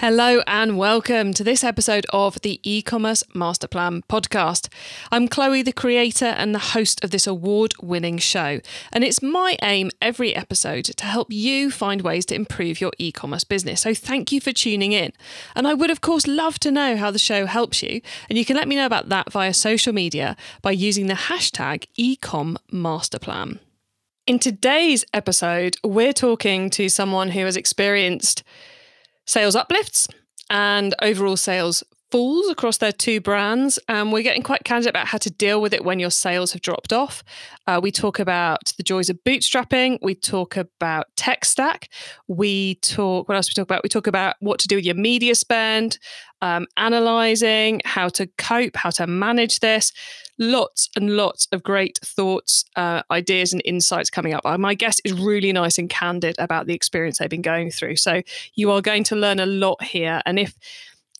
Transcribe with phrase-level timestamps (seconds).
[0.00, 4.72] Hello and welcome to this episode of the e-commerce master plan podcast.
[5.12, 8.62] I'm Chloe, the creator and the host of this award-winning show,
[8.94, 13.44] and it's my aim every episode to help you find ways to improve your e-commerce
[13.44, 13.82] business.
[13.82, 15.12] So thank you for tuning in.
[15.54, 18.46] And I would of course love to know how the show helps you, and you
[18.46, 23.58] can let me know about that via social media by using the hashtag ecommasterplan.
[24.26, 28.42] In today's episode, we're talking to someone who has experienced
[29.30, 30.08] sales uplifts
[30.50, 33.78] and overall sales falls across their two brands.
[33.88, 36.62] And we're getting quite candid about how to deal with it when your sales have
[36.62, 37.22] dropped off.
[37.68, 39.98] Uh, we talk about the joys of bootstrapping.
[40.02, 41.88] We talk about tech stack.
[42.26, 43.84] We talk, what else we talk about?
[43.84, 45.98] We talk about what to do with your media spend,
[46.42, 49.92] um, analyzing, how to cope, how to manage this.
[50.42, 54.40] Lots and lots of great thoughts, uh, ideas, and insights coming up.
[54.46, 57.96] Uh, my guest is really nice and candid about the experience they've been going through.
[57.96, 58.22] So
[58.54, 60.22] you are going to learn a lot here.
[60.24, 60.56] And if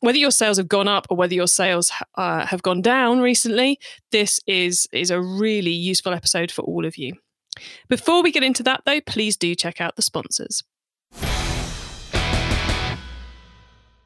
[0.01, 3.79] whether your sales have gone up or whether your sales uh, have gone down recently,
[4.11, 7.15] this is is a really useful episode for all of you.
[7.89, 10.63] Before we get into that, though, please do check out the sponsors.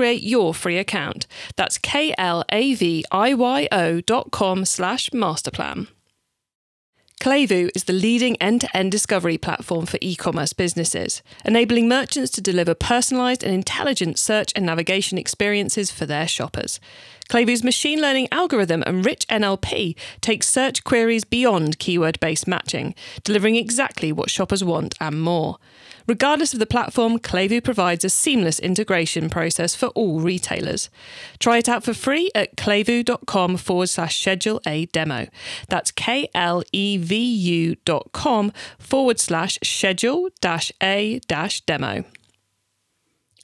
[0.00, 1.26] create your free account.
[1.56, 2.20] That's K-L-A-V-I-Y-O
[4.00, 5.88] dot com slash masterplan.
[7.20, 12.30] Klevu is the leading end to end discovery platform for e commerce businesses, enabling merchants
[12.30, 16.80] to deliver personalized and intelligent search and navigation experiences for their shoppers.
[17.28, 23.56] Klevu's machine learning algorithm and rich NLP takes search queries beyond keyword based matching, delivering
[23.56, 25.58] exactly what shoppers want and more.
[26.10, 30.90] Regardless of the platform, Klevu provides a seamless integration process for all retailers.
[31.38, 35.28] Try it out for free at klevu.com forward slash schedule a demo.
[35.68, 42.02] That's K L E V U dot com forward slash schedule dash a dash demo.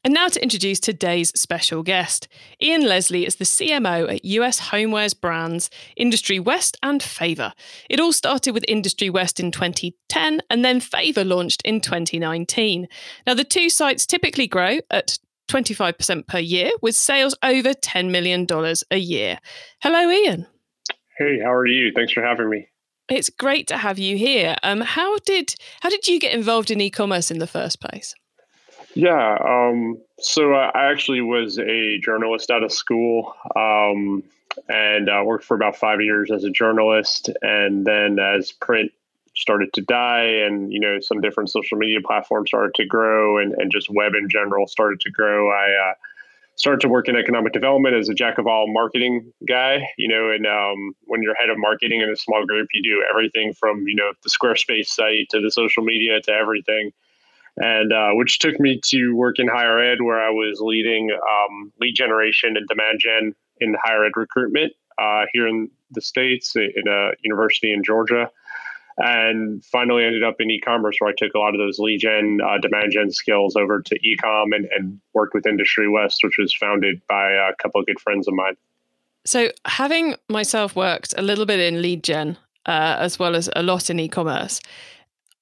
[0.06, 2.28] And now to introduce today's special guest.
[2.62, 7.52] Ian Leslie is the CMO at US homewares brands Industry West and Favor.
[7.90, 12.86] It all started with Industry West in 2010 and then Favor launched in 2019.
[13.26, 15.18] Now, the two sites typically grow at
[15.48, 18.46] 25% per year with sales over $10 million
[18.92, 19.40] a year.
[19.82, 20.46] Hello, Ian.
[21.18, 21.90] Hey, how are you?
[21.92, 22.68] Thanks for having me.
[23.08, 24.54] It's great to have you here.
[24.62, 28.14] Um, how did how did you get involved in e-commerce in the first place?
[28.96, 29.36] Yeah.
[29.44, 34.22] Um, so I actually was a journalist out of school um,
[34.70, 37.28] and uh, worked for about five years as a journalist.
[37.42, 38.90] And then as print
[39.34, 43.52] started to die and, you know, some different social media platforms started to grow and,
[43.58, 45.94] and just web in general started to grow, I uh,
[46.54, 50.30] started to work in economic development as a jack of all marketing guy, you know,
[50.30, 53.86] and um, when you're head of marketing in a small group, you do everything from,
[53.86, 56.92] you know, the Squarespace site to the social media to everything
[57.58, 61.72] and uh, which took me to work in higher ed, where I was leading um,
[61.80, 66.88] lead generation and demand gen in higher ed recruitment uh, here in the states in
[66.88, 68.30] a university in Georgia.
[68.98, 72.38] And finally ended up in e-commerce, where I took a lot of those lead gen,
[72.42, 76.54] uh, demand gen skills over to e-com and, and worked with Industry West, which was
[76.54, 78.56] founded by a couple of good friends of mine.
[79.26, 83.62] So, having myself worked a little bit in lead gen, uh, as well as a
[83.62, 84.60] lot in e-commerce,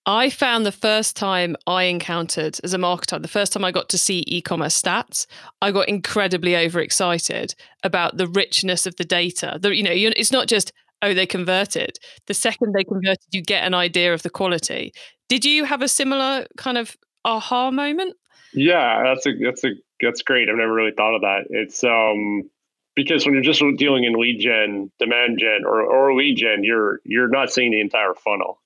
[0.06, 3.88] I found the first time I encountered as a marketer, the first time I got
[3.88, 5.26] to see e commerce stats,
[5.62, 9.58] I got incredibly overexcited about the richness of the data.
[9.60, 11.98] The, you know, it's not just, oh, they converted.
[12.26, 14.92] The second they converted, you get an idea of the quality.
[15.30, 18.14] Did you have a similar kind of aha moment?
[18.52, 19.70] Yeah, that's a that's a
[20.00, 20.48] that's great.
[20.48, 21.46] I've never really thought of that.
[21.48, 22.48] It's um
[22.94, 27.00] because when you're just dealing in lead gen, demand gen, or, or lead gen, you're
[27.04, 28.60] you're not seeing the entire funnel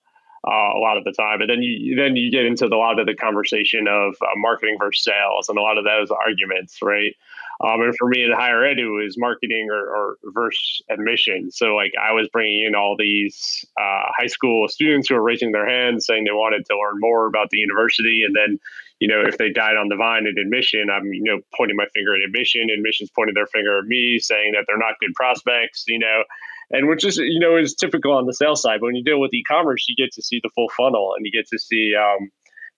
[0.46, 1.40] uh, a lot of the time.
[1.40, 4.26] And then you then you get into the, a lot of the conversation of uh,
[4.36, 7.14] marketing versus sales and a lot of those arguments, right?
[7.60, 11.50] Um, and for me in higher ed, it was marketing or, or versus admission.
[11.50, 15.50] So like I was bringing in all these uh, high school students who were raising
[15.50, 18.22] their hands saying they wanted to learn more about the university.
[18.24, 18.60] And then,
[19.00, 21.86] you know, if they died on the vine at admission, I'm, you know, pointing my
[21.92, 25.82] finger at admission, admissions pointing their finger at me saying that they're not good prospects,
[25.88, 26.22] you know,
[26.70, 28.80] and which is, you know, is typical on the sales side.
[28.80, 31.32] But when you deal with e-commerce, you get to see the full funnel and you
[31.32, 32.30] get to see, um,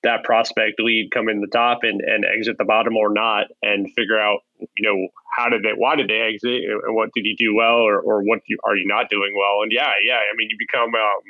[0.02, 3.86] that prospect lead come in the top and, and exit the bottom or not and
[3.94, 4.40] figure out
[4.76, 7.76] you know how did they why did they exit and what did you do well
[7.76, 10.56] or, or what you, are you not doing well and yeah yeah i mean you
[10.58, 11.20] become um,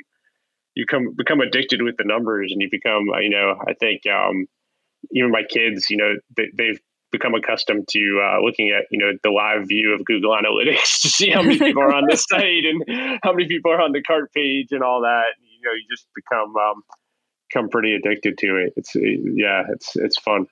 [0.75, 4.47] you come become addicted with the numbers and you become you know i think um,
[5.11, 6.79] even my kids you know they, they've
[7.11, 11.09] become accustomed to uh, looking at you know the live view of Google Analytics to
[11.09, 14.01] see how many people are on the site and how many people are on the
[14.01, 15.25] cart page and all that.
[15.39, 16.83] You know, you just become um,
[17.49, 18.73] become pretty addicted to it.
[18.75, 20.47] It's yeah, it's it's fun.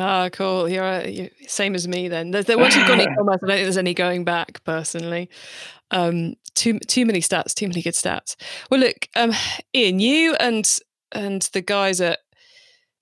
[0.00, 0.68] Ah, cool.
[0.68, 2.30] You're, uh, you're same as me then.
[2.30, 4.62] There's, once you've gone e-commerce, I don't think there's any going back.
[4.62, 5.28] Personally,
[5.90, 8.36] um, too too many stats, too many good stats.
[8.70, 9.32] Well, look, um,
[9.74, 10.78] Ian, you and
[11.12, 12.20] and the guys at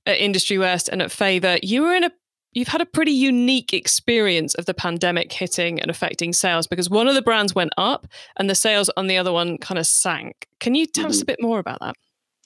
[0.06, 2.12] at Industry West and at Favor, you were in a
[2.56, 7.06] you've had a pretty unique experience of the pandemic hitting and affecting sales because one
[7.06, 8.06] of the brands went up
[8.38, 10.48] and the sales on the other one kind of sank.
[10.58, 11.10] Can you tell mm-hmm.
[11.10, 11.94] us a bit more about that?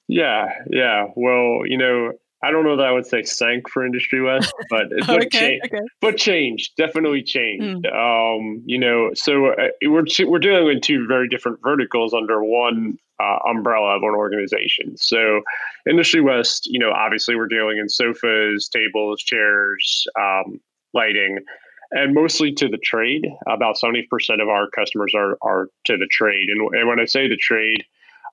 [0.09, 1.07] Yeah, yeah.
[1.15, 2.13] Well, you know,
[2.43, 5.79] I don't know that I would say sank for Industry West, but but, okay, okay.
[6.01, 7.87] but changed, definitely changed.
[7.87, 7.95] Mm.
[7.95, 12.99] Um, you know, so uh, we're we're dealing with two very different verticals under one
[13.21, 14.97] uh, umbrella of an organization.
[14.97, 15.43] So,
[15.89, 20.61] Industry West, you know, obviously we're dealing in sofas, tables, chairs, um,
[20.95, 21.39] lighting,
[21.93, 23.27] and mostly to the trade.
[23.47, 27.05] About seventy percent of our customers are are to the trade, and, and when I
[27.05, 27.85] say the trade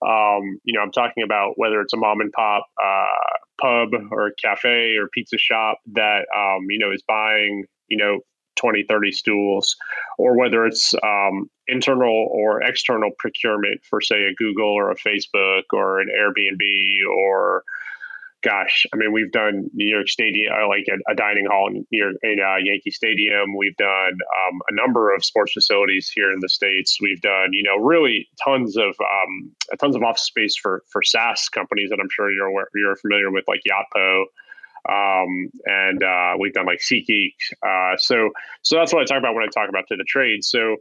[0.05, 4.27] um, you know, I'm talking about whether it's a mom and pop uh, pub or
[4.27, 8.19] a cafe or pizza shop that, um, you know, is buying, you know,
[8.57, 9.75] 20, 30 stools,
[10.17, 15.63] or whether it's um, internal or external procurement for, say, a Google or a Facebook
[15.73, 16.61] or an Airbnb
[17.15, 17.63] or
[18.43, 21.85] gosh, I mean, we've done New York Stadium, uh, like a, a dining hall in,
[21.91, 23.55] in uh, Yankee Stadium.
[23.57, 26.97] We've done um, a number of sports facilities here in the states.
[27.01, 31.49] We've done, you know, really tons of um, tons of office space for for SaaS
[31.49, 34.25] companies that I'm sure you're aware, you're familiar with, like Yotpo.
[34.89, 37.33] Um, and uh, we've done like SeatGeek.
[37.65, 38.29] Uh, so,
[38.61, 40.43] so that's what I talk about when I talk about to the trade.
[40.43, 40.77] So,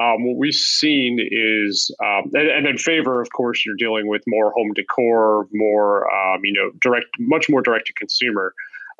[0.00, 4.22] um, what we've seen is, um, and, and, in favor, of course, you're dealing with
[4.28, 8.54] more home decor, more, um, you know, direct, much more direct to consumer.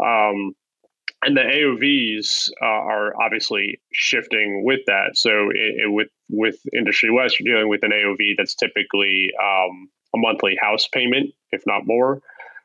[0.04, 0.56] Um,
[1.22, 5.16] and the AOVs uh, are obviously shifting with that.
[5.16, 9.88] So it, it, with with Industry West, you're dealing with an AOV that's typically um,
[10.14, 12.20] a monthly house payment, if not more.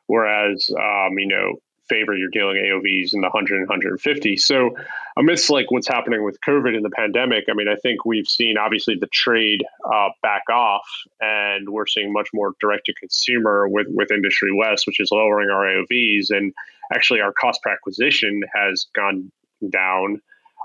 [0.06, 1.54] Whereas, um, you know,
[1.88, 4.36] favor you're dealing AOVs in the 100 and 150.
[4.36, 4.70] So
[5.16, 8.56] amidst like what's happening with COVID and the pandemic, I mean, I think we've seen
[8.58, 10.86] obviously the trade uh, back off,
[11.20, 15.50] and we're seeing much more direct to consumer with with Industry West, which is lowering
[15.50, 16.52] our AOVs, and
[16.94, 19.30] actually our cost per acquisition has gone
[19.70, 20.20] down.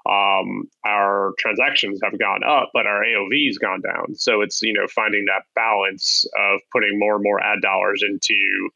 [0.09, 4.15] Um, our transactions have gone up, but our AOV has gone down.
[4.15, 8.69] So it's you know finding that balance of putting more and more ad dollars into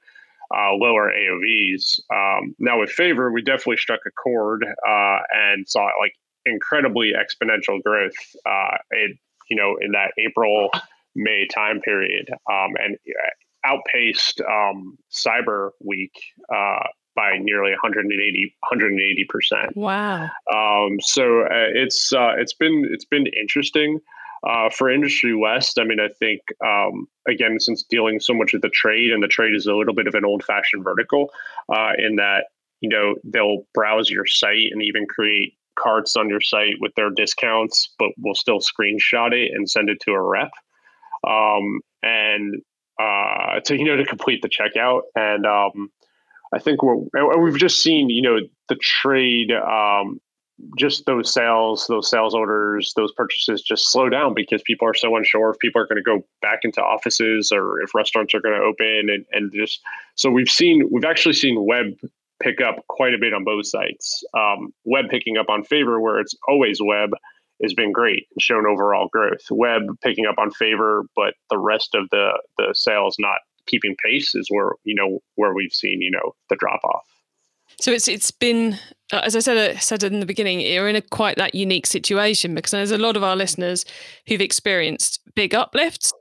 [0.55, 1.99] uh, lower AOVs.
[2.13, 6.13] Um, now with Favor, we definitely struck a chord uh, and saw like
[6.45, 8.15] incredibly exponential growth.
[8.45, 9.17] Uh, it,
[9.49, 10.69] you know, in that April
[11.15, 16.13] May time period, um, and uh, outpaced um, Cyber Week
[16.53, 19.77] uh, by nearly 180 180 percent.
[19.77, 20.29] Wow.
[20.53, 23.99] Um, so uh, it's uh, it's been it's been interesting.
[24.45, 28.61] Uh, for Industry West, I mean, I think, um, again, since dealing so much with
[28.61, 31.29] the trade, and the trade is a little bit of an old fashioned vertical
[31.73, 32.47] uh, in that,
[32.81, 37.09] you know, they'll browse your site and even create carts on your site with their
[37.09, 40.51] discounts, but will still screenshot it and send it to a rep.
[41.25, 42.61] Um, and
[42.99, 45.03] uh, to, you know, to complete the checkout.
[45.15, 45.89] And um,
[46.53, 50.19] I think we're, we've just seen, you know, the trade um,
[50.77, 55.15] just those sales, those sales orders, those purchases just slow down because people are so
[55.15, 58.55] unsure if people are going to go back into offices or if restaurants are going
[58.55, 59.81] to open and, and just
[60.15, 61.93] so we've seen we've actually seen web
[62.41, 64.23] pick up quite a bit on both sites.
[64.33, 67.11] Um, web picking up on favor where it's always web
[67.61, 69.49] has been great and shown overall growth.
[69.49, 74.35] Web picking up on favor, but the rest of the the sales not keeping pace
[74.35, 77.12] is where you know where we've seen you know the drop off.
[77.79, 78.77] So it's it's been,
[79.11, 81.85] uh, as I said uh, said in the beginning, you're in a quite that unique
[81.87, 83.85] situation because there's a lot of our listeners
[84.27, 86.11] who've experienced big uplifts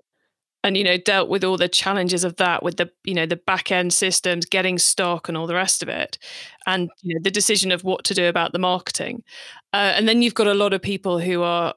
[0.65, 3.37] and you know dealt with all the challenges of that with the you know the
[3.37, 6.19] back end systems getting stock and all the rest of it
[6.67, 9.23] and you know the decision of what to do about the marketing.
[9.73, 11.75] Uh, and then you've got a lot of people who are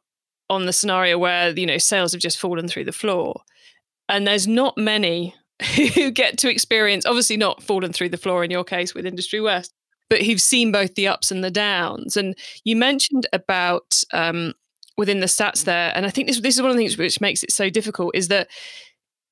[0.49, 3.41] on the scenario where you know sales have just fallen through the floor.
[4.09, 5.35] And there's not many
[5.95, 9.39] who get to experience obviously not fallen through the floor in your case with industry
[9.39, 9.73] west
[10.09, 14.53] but who've seen both the ups and the downs and you mentioned about um,
[14.97, 15.91] within the stats there.
[15.95, 18.15] And I think this this is one of the things which makes it so difficult
[18.15, 18.47] is that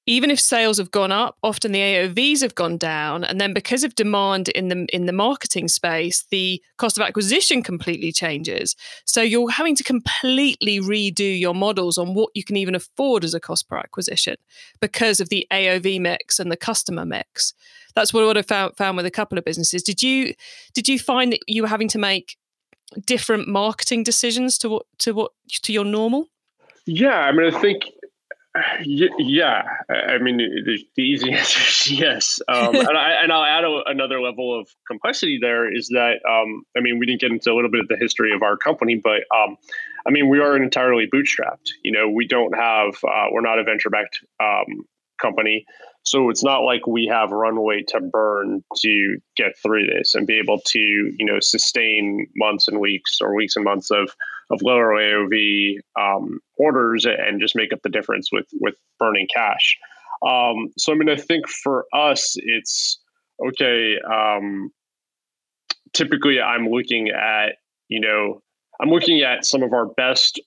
[0.05, 3.83] even if sales have gone up, often the AOVs have gone down, and then because
[3.83, 8.75] of demand in the in the marketing space, the cost of acquisition completely changes.
[9.05, 13.33] So you're having to completely redo your models on what you can even afford as
[13.33, 14.35] a cost per acquisition
[14.81, 17.53] because of the AOV mix and the customer mix.
[17.95, 19.83] That's what I found found with a couple of businesses.
[19.83, 20.33] Did you
[20.73, 22.37] did you find that you were having to make
[23.05, 25.31] different marketing decisions to what to what
[25.61, 26.27] to your normal?
[26.85, 27.83] Yeah, I mean, I think
[28.83, 32.39] yeah, I mean, the, the easy answer is yes.
[32.47, 36.63] Um, and, I, and I'll add a, another level of complexity there is that, um,
[36.77, 38.99] I mean, we didn't get into a little bit of the history of our company,
[39.03, 39.57] but um,
[40.07, 41.69] I mean, we are entirely bootstrapped.
[41.83, 44.85] You know, we don't have, uh, we're not a venture backed um,
[45.19, 45.65] company.
[46.05, 50.37] So it's not like we have runway to burn to get through this and be
[50.37, 54.13] able to, you know, sustain months and weeks or weeks and months of
[54.51, 59.77] of lower AOV um, orders and just make up the difference with with burning cash.
[60.27, 62.99] Um, so I mean, I think for us, it's
[63.47, 63.95] okay.
[63.99, 64.71] Um,
[65.93, 67.55] typically, I'm looking at
[67.87, 68.41] you know
[68.81, 70.41] I'm looking at some of our best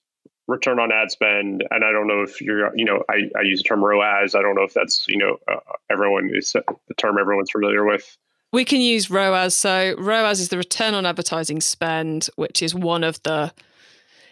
[0.47, 1.63] return on ad spend.
[1.71, 4.41] And i don't know if you're you know i, I use the term roas i
[4.41, 8.17] don't know if that's you know uh, everyone is the term everyone's familiar with.
[8.53, 13.03] We can use roas so roas is the return on advertising spend which is one
[13.03, 13.53] of the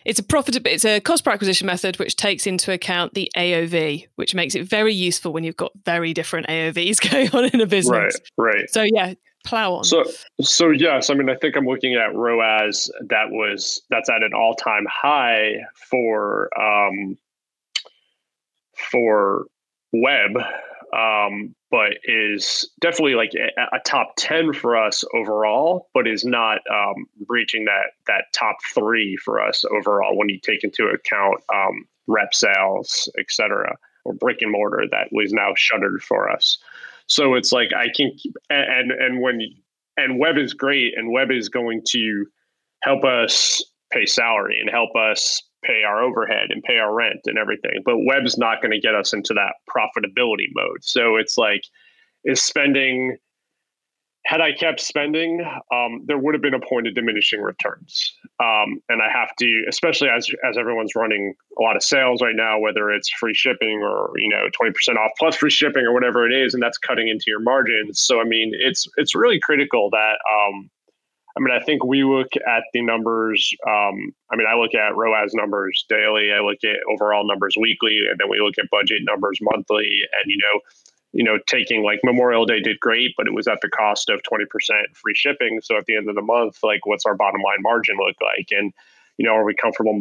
[0.06, 4.08] it's a profit it's a cost per acquisition method which takes into account the aov
[4.16, 7.66] which makes it very useful when you've got very different aovs going on in a
[7.66, 8.16] business.
[8.38, 8.70] Right right.
[8.70, 9.16] So yeah
[9.46, 9.84] plow on.
[9.84, 10.04] So,
[10.42, 14.34] so yes, I mean, I think I'm looking at ROAS that was that's at an
[14.34, 17.18] all time high for um,
[18.92, 19.46] for
[19.94, 20.32] web,
[20.96, 26.60] um, but is definitely like a, a, top ten for us overall, but is not
[26.72, 31.86] um, reaching that that top three for us overall when you take into account um,
[32.08, 36.58] rep sales, et cetera, or brick and mortar that was now shuttered for us.
[37.08, 39.40] So it's like I can keep and and when
[39.98, 42.26] and web is great and web is going to
[42.84, 47.38] help us pay salary and help us pay our overhead and pay our rent and
[47.38, 47.82] everything.
[47.84, 50.84] But web's not going to get us into that profitability mode.
[50.84, 51.62] So it's like
[52.24, 53.18] is spending
[54.26, 58.12] had I kept spending, um, there would have been a point of diminishing returns.
[58.40, 62.36] Um, and I have to, especially as as everyone's running a lot of sales right
[62.36, 65.94] now, whether it's free shipping or you know twenty percent off plus free shipping or
[65.94, 68.02] whatever it is, and that's cutting into your margins.
[68.02, 70.18] So I mean, it's it's really critical that.
[70.34, 70.70] Um,
[71.38, 73.52] I mean, I think we look at the numbers.
[73.68, 76.32] Um, I mean, I look at ROAS numbers daily.
[76.32, 80.00] I look at overall numbers weekly, and then we look at budget numbers monthly.
[80.14, 80.62] And you know,
[81.16, 84.22] you know, taking like Memorial Day did great, but it was at the cost of
[84.30, 84.44] 20%
[84.96, 85.62] free shipping.
[85.64, 88.50] So at the end of the month, like what's our bottom line margin look like?
[88.52, 88.74] And,
[89.18, 89.98] you know, are we comfortable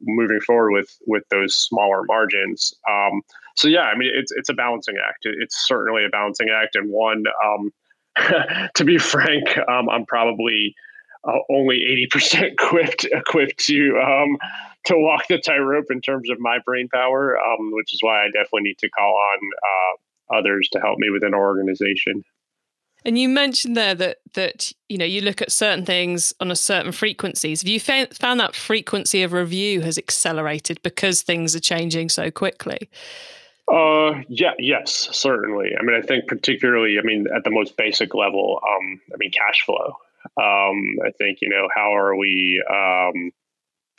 [0.00, 2.72] moving forward with, with those smaller margins?
[2.88, 3.22] Um,
[3.56, 5.24] so yeah, I mean, it's, it's a balancing act.
[5.24, 6.76] It's certainly a balancing act.
[6.76, 7.72] And one, um,
[8.76, 10.76] to be frank, um, I'm probably
[11.24, 14.38] uh, only 80% equipped, equipped to, um,
[14.84, 18.26] to walk the tightrope in terms of my brain power, um, which is why I
[18.26, 19.96] definitely need to call on, uh,
[20.34, 22.22] others to help me within our organization.
[23.04, 26.56] And you mentioned there that that you know you look at certain things on a
[26.56, 27.62] certain frequencies.
[27.62, 32.32] Have you found, found that frequency of review has accelerated because things are changing so
[32.32, 32.90] quickly?
[33.72, 35.70] Uh, yeah, yes, certainly.
[35.78, 39.30] I mean, I think particularly, I mean, at the most basic level, um, I mean,
[39.30, 39.94] cash flow.
[40.36, 43.30] Um, I think you know how are we um,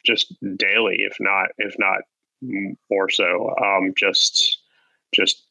[0.06, 2.02] just daily, if not if not
[2.90, 4.60] more so, um, just
[5.16, 5.47] just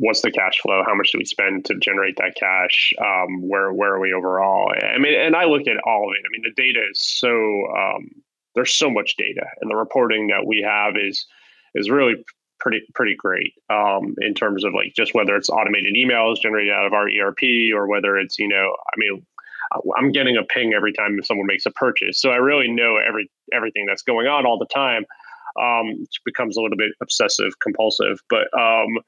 [0.00, 0.82] what's the cash flow?
[0.84, 2.92] How much do we spend to generate that cash?
[2.98, 4.72] Um, where where are we overall?
[4.82, 6.24] I mean, and I look at all of it.
[6.26, 7.28] I mean, the data is so
[7.76, 8.10] um,
[8.54, 11.26] there's so much data, and the reporting that we have is
[11.74, 12.16] is really
[12.58, 16.86] pretty pretty great um, in terms of like just whether it's automated emails generated out
[16.86, 19.24] of our ERP or whether it's you know I mean
[19.96, 23.30] I'm getting a ping every time someone makes a purchase, so I really know every
[23.52, 25.04] everything that's going on all the time.
[25.60, 28.98] Um, it becomes a little bit obsessive compulsive, but um,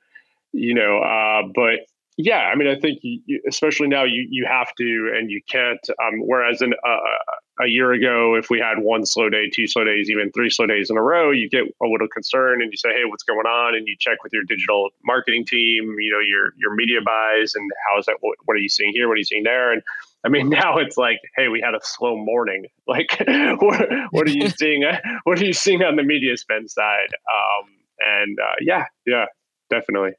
[0.52, 1.86] you know, uh, but
[2.18, 5.80] yeah, I mean, I think you, especially now you you have to and you can't.
[5.90, 9.84] Um, whereas an, uh, a year ago, if we had one slow day, two slow
[9.84, 12.76] days, even three slow days in a row, you get a little concerned and you
[12.76, 16.20] say, "Hey, what's going on?" And you check with your digital marketing team, you know,
[16.20, 18.16] your your media buys, and how is that?
[18.20, 19.08] What, what are you seeing here?
[19.08, 19.72] What are you seeing there?
[19.72, 19.82] And
[20.24, 22.66] I mean, now it's like, hey, we had a slow morning.
[22.84, 24.82] Like, what, what are you seeing?
[25.22, 27.08] What are you seeing on the media spend side?
[27.32, 29.26] Um, and uh, yeah, yeah,
[29.70, 30.10] definitely.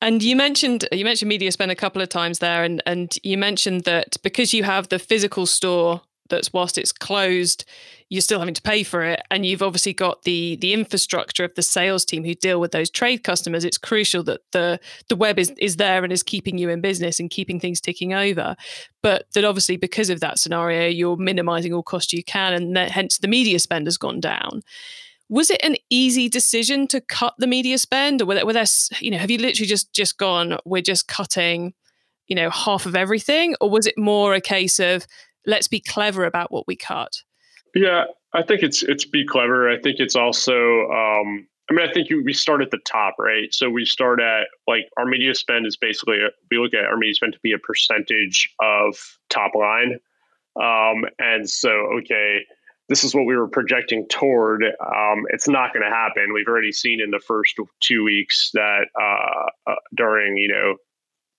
[0.00, 3.38] And you mentioned you mentioned media spend a couple of times there, and and you
[3.38, 7.64] mentioned that because you have the physical store that's whilst it's closed,
[8.08, 11.54] you're still having to pay for it, and you've obviously got the the infrastructure of
[11.54, 13.64] the sales team who deal with those trade customers.
[13.64, 17.20] It's crucial that the the web is is there and is keeping you in business
[17.20, 18.56] and keeping things ticking over.
[19.02, 22.90] But that obviously because of that scenario, you're minimizing all cost you can, and that,
[22.90, 24.62] hence the media spend has gone down
[25.28, 28.66] was it an easy decision to cut the media spend or were there, were there
[29.00, 31.72] you know have you literally just just gone we're just cutting
[32.28, 35.06] you know half of everything or was it more a case of
[35.46, 37.22] let's be clever about what we cut
[37.74, 38.04] yeah
[38.34, 39.70] i think it's it's be clever.
[39.70, 43.14] I think it's also um i mean i think you, we start at the top
[43.18, 43.52] right?
[43.52, 46.96] So we start at like our media spend is basically a, we look at our
[46.96, 48.96] media spend to be a percentage of
[49.30, 49.98] top line.
[50.60, 52.44] Um and so okay
[52.88, 54.62] this is what we were projecting toward.
[54.64, 56.32] Um, it's not going to happen.
[56.34, 60.76] We've already seen in the first two weeks that uh, uh, during you know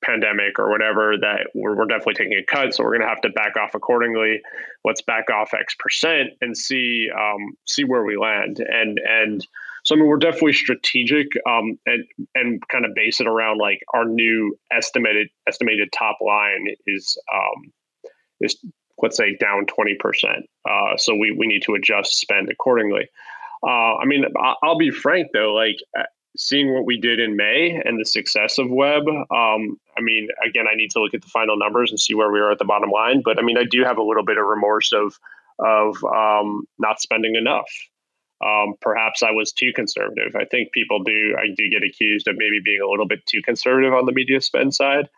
[0.03, 2.73] pandemic or whatever that we're, we're definitely taking a cut.
[2.73, 4.41] So we're going to have to back off accordingly.
[4.83, 8.59] Let's back off X percent and see um, see where we land.
[8.59, 9.45] And and
[9.83, 13.79] so I mean we're definitely strategic um, and and kind of base it around like
[13.93, 17.71] our new estimated estimated top line is um,
[18.41, 18.57] is
[19.01, 19.95] let's say down 20%.
[20.69, 23.09] Uh, so we, we need to adjust spend accordingly.
[23.65, 24.25] Uh, I mean,
[24.63, 26.03] I'll be frank though, like uh,
[26.37, 29.03] seeing what we did in May and the success of web.
[29.07, 32.31] Um, I mean, again, I need to look at the final numbers and see where
[32.31, 33.21] we are at the bottom line.
[33.23, 35.17] But I mean, I do have a little bit of remorse of
[35.57, 37.69] of um, not spending enough.
[38.45, 40.35] Um, perhaps I was too conservative.
[40.35, 41.35] I think people do.
[41.39, 44.41] I do get accused of maybe being a little bit too conservative on the media
[44.41, 45.09] spend side.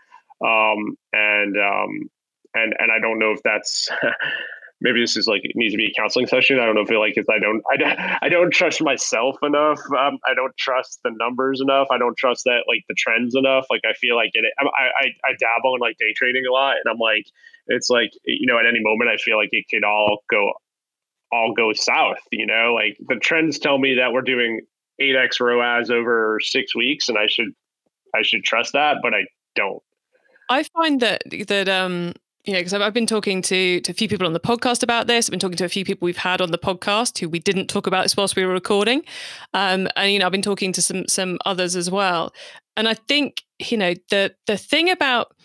[0.45, 2.09] Um, and um,
[2.57, 3.89] and and I don't know if that's
[4.81, 6.59] maybe this is like it needs to be a counseling session.
[6.59, 9.79] I don't know if it like if I don't I I don't trust myself enough.
[9.97, 11.87] Um, I don't trust the numbers enough.
[11.91, 13.65] I don't trust that like the trends enough.
[13.69, 14.45] Like I feel like it.
[14.59, 17.25] I I, I dabble in like day trading a lot, and I'm like
[17.67, 20.53] it's like you know at any moment I feel like it could all go
[21.31, 22.19] all go south.
[22.31, 24.61] You know, like the trends tell me that we're doing
[24.99, 27.49] eight x ROAS over six weeks, and I should
[28.15, 29.81] I should trust that, but I don't.
[30.49, 32.13] I find that that um
[32.47, 35.05] you know, because I've, been talking to to a few people on the podcast about
[35.07, 35.27] this.
[35.27, 37.67] I've been talking to a few people we've had on the podcast who we didn't
[37.67, 39.03] talk about this whilst we were recording,
[39.53, 42.33] um, and you know, I've been talking to some some others as well.
[42.77, 45.35] And I think you know the the thing about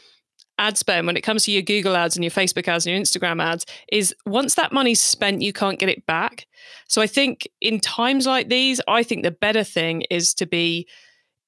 [0.58, 3.02] ad spend when it comes to your Google ads and your Facebook ads and your
[3.02, 6.46] Instagram ads is once that money's spent, you can't get it back.
[6.88, 10.86] So I think in times like these, I think the better thing is to be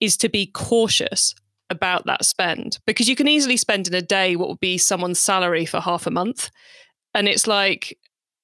[0.00, 1.34] is to be cautious
[1.70, 5.18] about that spend because you can easily spend in a day what would be someone's
[5.18, 6.50] salary for half a month.
[7.14, 7.98] And it's like,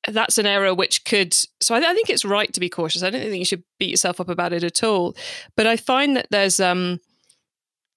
[0.09, 1.35] that's an error which could.
[1.61, 3.03] So I, I think it's right to be cautious.
[3.03, 5.15] I don't think you should beat yourself up about it at all.
[5.57, 7.01] But I find that there's, um,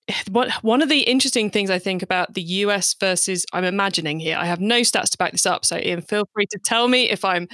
[0.30, 4.38] what one of the interesting things I think about the US versus I'm imagining here.
[4.38, 7.10] I have no stats to back this up, so Ian, feel free to tell me
[7.10, 7.48] if I'm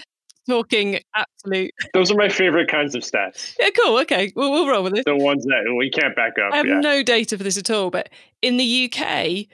[0.49, 1.71] talking absolute.
[1.93, 3.55] Those are my favorite kinds of stats.
[3.59, 3.99] Yeah, cool.
[3.99, 5.05] Okay, we'll, we'll roll with it.
[5.05, 6.53] The ones that we can't back up.
[6.53, 6.79] I have yeah.
[6.79, 8.09] no data for this at all, but
[8.41, 9.47] in the UK,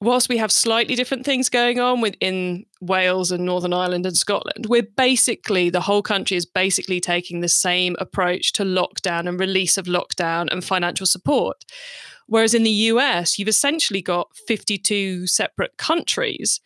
[0.00, 4.66] whilst we have slightly different things going on within Wales and Northern Ireland and Scotland,
[4.68, 9.78] we're basically the whole country is basically taking the same approach to lockdown and release
[9.78, 11.64] of lockdown and financial support.
[12.28, 16.60] Whereas in the US, you've essentially got 52 separate countries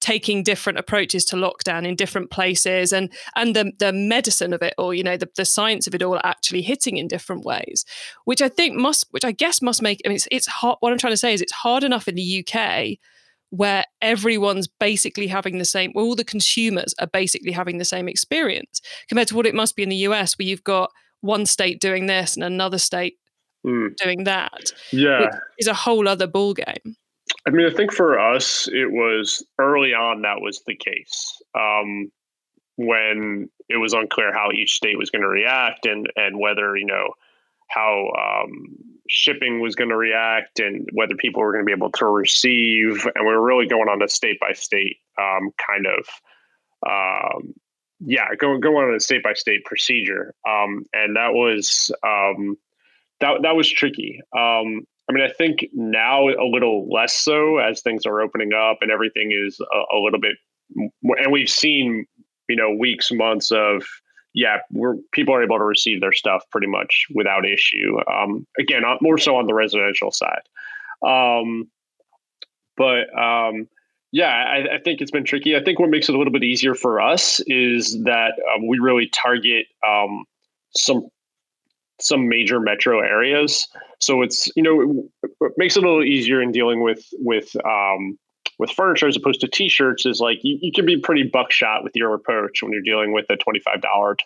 [0.00, 4.74] taking different approaches to lockdown in different places and and the, the medicine of it
[4.78, 7.84] or you know the, the science of it all actually hitting in different ways
[8.24, 10.92] which i think must which i guess must make i mean it's, it's hard what
[10.92, 12.98] i'm trying to say is it's hard enough in the uk
[13.50, 18.80] where everyone's basically having the same all the consumers are basically having the same experience
[19.08, 22.06] compared to what it must be in the us where you've got one state doing
[22.06, 23.16] this and another state
[23.64, 23.94] mm.
[23.96, 26.96] doing that yeah is a whole other ball game
[27.46, 31.40] I mean, I think for us, it was early on that was the case.
[31.54, 32.10] Um,
[32.76, 36.84] when it was unclear how each state was going to react and and whether you
[36.84, 37.08] know
[37.68, 38.76] how um,
[39.08, 43.06] shipping was going to react and whether people were going to be able to receive,
[43.14, 46.06] and we were really going on a state by state um, kind of.
[46.86, 47.54] Um,
[48.00, 52.56] yeah, going going on a state by state procedure, um, and that was um,
[53.20, 54.20] that that was tricky.
[54.36, 58.78] Um, I mean, I think now a little less so as things are opening up
[58.80, 60.36] and everything is a, a little bit
[60.74, 62.06] and we've seen
[62.48, 63.84] you know weeks, months of
[64.34, 67.96] yeah, we're people are able to receive their stuff pretty much without issue.
[68.10, 70.42] Um, again, more so on the residential side.
[71.06, 71.70] Um,
[72.76, 73.66] but um,
[74.12, 75.56] yeah, I, I, think it's been tricky.
[75.56, 78.78] I think what makes it a little bit easier for us is that um, we
[78.78, 80.24] really target um,
[80.74, 81.08] some
[82.00, 83.68] some major metro areas.
[84.00, 88.18] So it's you know it makes it a little easier in dealing with with um,
[88.58, 91.92] with furniture as opposed to t-shirts is like you, you can be pretty buckshot with
[91.94, 94.16] your approach when you're dealing with a $25 $20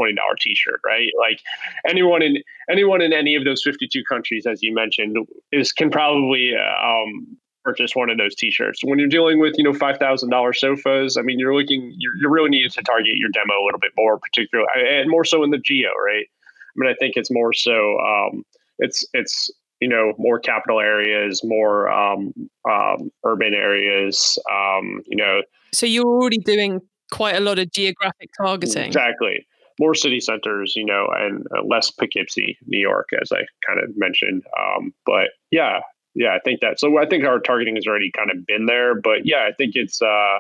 [0.41, 1.11] t-shirt right?
[1.19, 1.41] Like
[1.89, 2.39] anyone in
[2.71, 5.17] anyone in any of those 52 countries as you mentioned
[5.53, 8.81] is can probably um, purchase one of those t-shirts.
[8.85, 12.51] When you're dealing with you know $5000 sofas i mean you're looking you're, you're really
[12.51, 15.59] needing to target your demo a little bit more particularly and more so in the
[15.59, 16.27] geo right
[16.71, 18.45] i mean i think it's more so um,
[18.79, 22.33] it's it's you know more capital areas more um,
[22.71, 25.43] um, urban areas um, you know.
[25.73, 26.81] So you're already doing
[27.11, 28.85] quite a lot of geographic targeting.
[28.85, 29.47] Exactly.
[29.79, 33.97] More city centers you know and uh, less poughkeepsie new york as i kind of
[33.97, 35.81] mentioned um, but yeah
[36.15, 39.01] yeah i think that so i think our targeting has already kind of been there
[39.01, 40.39] but yeah i think it's uh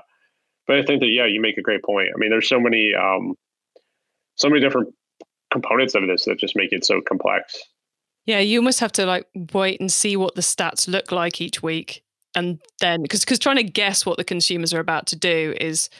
[0.66, 2.09] but i think that yeah you make a great point.
[2.14, 3.35] I mean there's so many um
[4.37, 4.95] so many different
[5.51, 7.61] components of this that just make it so complex
[8.27, 11.63] yeah, you almost have to like wait and see what the stats look like each
[11.63, 15.55] week, and then because because trying to guess what the consumers are about to do
[15.61, 15.91] is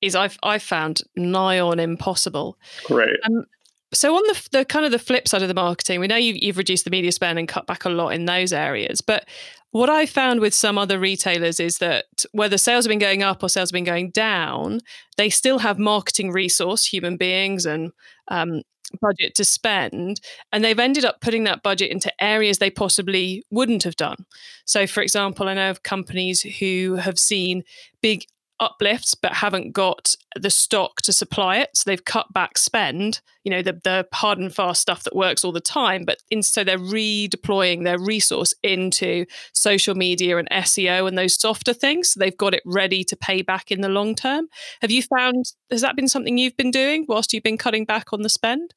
[0.00, 2.56] is I've I found nigh on impossible.
[2.88, 3.16] Right.
[3.24, 3.44] Um,
[3.92, 6.42] so on the the kind of the flip side of the marketing, we know you've,
[6.42, 9.26] you've reduced the media spend and cut back a lot in those areas, but
[9.70, 13.42] what I found with some other retailers is that whether sales have been going up
[13.42, 14.80] or sales have been going down,
[15.18, 17.92] they still have marketing resource, human beings, and
[18.28, 18.62] um,
[19.00, 20.20] budget to spend
[20.52, 24.16] and they've ended up putting that budget into areas they possibly wouldn't have done.
[24.64, 27.62] So for example i know of companies who have seen
[28.02, 28.24] big
[28.60, 31.70] uplifts but haven't got the stock to supply it.
[31.74, 35.42] So they've cut back spend you know the, the hard and fast stuff that works
[35.42, 41.08] all the time but in, so they're redeploying their resource into social media and seo
[41.08, 42.10] and those softer things.
[42.10, 44.48] So they've got it ready to pay back in the long term.
[44.82, 48.12] Have you found has that been something you've been doing whilst you've been cutting back
[48.12, 48.74] on the spend?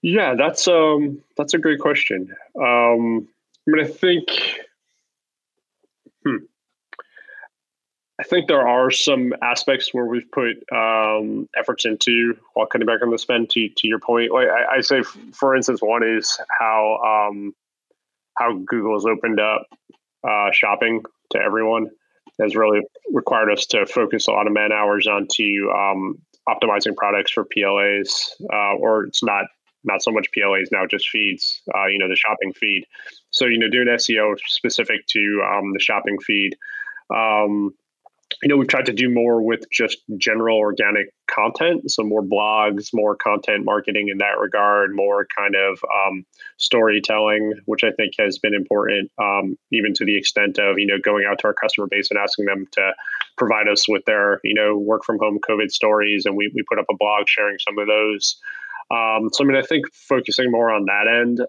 [0.00, 2.32] Yeah that's um that's a great question.
[2.54, 3.26] Um
[3.66, 4.28] i mean i think
[6.24, 6.36] hmm
[8.20, 13.00] I think there are some aspects where we've put um, efforts into while cutting back
[13.02, 13.50] on the spend.
[13.50, 15.02] To to your point, like I, I say,
[15.32, 17.54] for instance, one is how um,
[18.36, 19.66] how Google has opened up
[20.28, 21.90] uh, shopping to everyone
[22.40, 22.80] has really
[23.12, 28.30] required us to focus a lot of man hours onto um, optimizing products for PLAs,
[28.52, 29.44] uh, or it's not
[29.84, 31.62] not so much PLAs now, just feeds.
[31.74, 32.84] Uh, you know, the shopping feed.
[33.30, 36.56] So you know, doing SEO specific to um, the shopping feed.
[38.32, 41.90] Um, you know, we've tried to do more with just general organic content.
[41.90, 46.24] So more blogs, more content marketing in that regard, more kind of um,
[46.56, 50.98] storytelling, which I think has been important, um, even to the extent of, you know,
[51.02, 52.92] going out to our customer base and asking them to
[53.36, 56.26] provide us with their, you know, work from home COVID stories.
[56.26, 58.36] And we, we put up a blog sharing some of those.
[58.90, 61.40] Um, so I mean, I think focusing more on that end.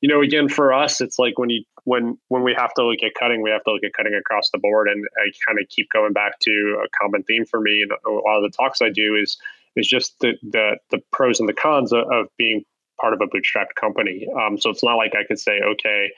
[0.00, 3.02] You know, again, for us, it's like when you when when we have to look
[3.02, 4.88] at cutting, we have to look at cutting across the board.
[4.88, 8.10] And I kind of keep going back to a common theme for me and a
[8.10, 9.36] lot of the talks I do is
[9.76, 12.64] is just the the, the pros and the cons of, of being
[13.00, 14.26] part of a bootstrapped company.
[14.38, 16.10] Um, so it's not like I could say, okay,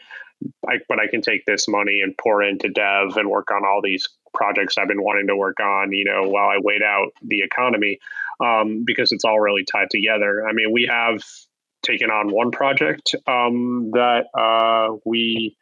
[0.67, 3.81] I, but I can take this money and pour into dev and work on all
[3.83, 7.43] these projects I've been wanting to work on, you know, while I wait out the
[7.43, 7.99] economy,
[8.43, 10.47] um, because it's all really tied together.
[10.49, 11.23] I mean, we have
[11.83, 15.57] taken on one project um, that uh, we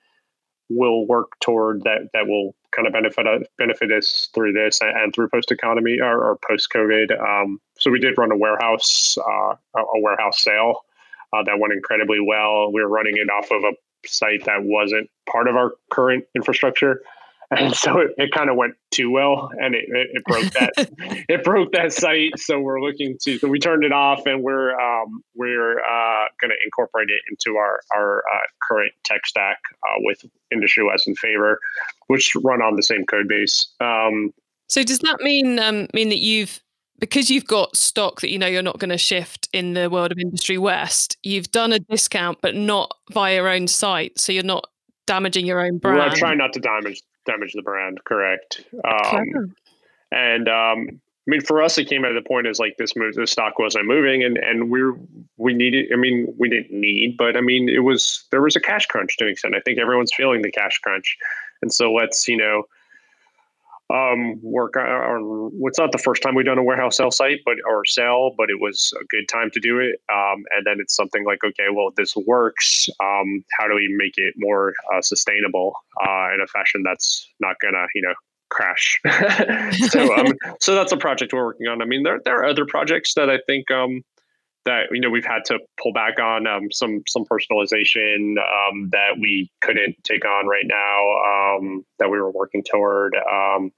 [0.71, 4.91] will work toward that that will kind of benefit us, benefit us through this and,
[4.91, 7.19] and through post economy or, or post COVID.
[7.19, 10.85] Um, so we did run a warehouse uh, a warehouse sale
[11.33, 12.73] uh, that went incredibly well.
[12.73, 13.73] We were running it off of a
[14.07, 17.03] site that wasn't part of our current infrastructure
[17.51, 20.73] and so it, it kind of went too well and it, it, it broke that
[21.29, 24.79] it broke that site so we're looking to so we turned it off and we're
[24.79, 29.97] um, we're uh, going to incorporate it into our our uh, current tech stack uh,
[30.01, 31.59] with industry west in favor
[32.09, 34.33] which run on the same code base um,
[34.69, 36.61] so does that mean um, mean that you've
[36.99, 40.13] because you've got stock that you know you're not going to shift in the world
[40.13, 44.43] of industry west you've done a discount but not via your own site so you're
[44.43, 44.67] not
[45.07, 45.99] damaging your own brand.
[45.99, 48.03] Well, I try not to damage damage the brand.
[48.05, 48.64] Correct.
[48.85, 49.55] Um,
[50.11, 53.14] and um, I mean, for us, it came at the point as like this move,
[53.14, 54.81] the stock wasn't moving, and and we
[55.37, 55.93] we needed.
[55.93, 59.17] I mean, we didn't need, but I mean, it was there was a cash crunch
[59.19, 59.55] to an extent.
[59.55, 61.19] I think everyone's feeling the cash crunch,
[61.61, 62.64] and so let's you know
[63.90, 65.51] um, work on.
[65.62, 68.51] It's not the first time we've done a warehouse sale site, but or sale, but
[68.51, 70.01] it was a good time to do it.
[70.12, 72.88] Um, and then it's something like, okay, well, this works.
[73.01, 77.57] Um, how do we make it more uh, sustainable uh, in a fashion that's not
[77.61, 78.14] gonna, you know,
[78.51, 79.01] crash?
[79.88, 81.81] so, um, so that's a project we're working on.
[81.81, 84.03] I mean, there there are other projects that I think um,
[84.64, 89.16] that you know we've had to pull back on um, some some personalization um, that
[89.21, 93.71] we couldn't take on right now um, that we were working toward um,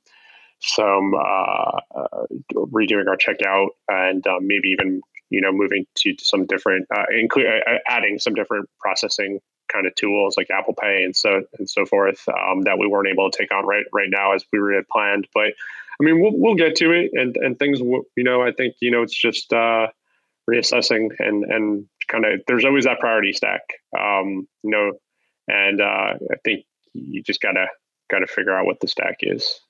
[0.61, 6.47] some uh, uh, redoing our checkout and um, maybe even you know moving to some
[6.47, 9.41] different uh, include uh, adding some different processing
[9.73, 13.09] kind of tools like Apple Pay and so and so forth um, that we weren't
[13.09, 15.29] able to take on right right now as we were had planned.
[15.33, 15.55] But
[16.01, 18.91] I mean we'll, we'll get to it and and things you know I think you
[18.91, 19.87] know it's just uh,
[20.51, 23.63] reassessing and and kind of there's always that priority stack
[23.99, 24.93] um, you know
[25.49, 27.67] and uh, i think you just gotta
[28.11, 29.61] gotta figure out what the stack is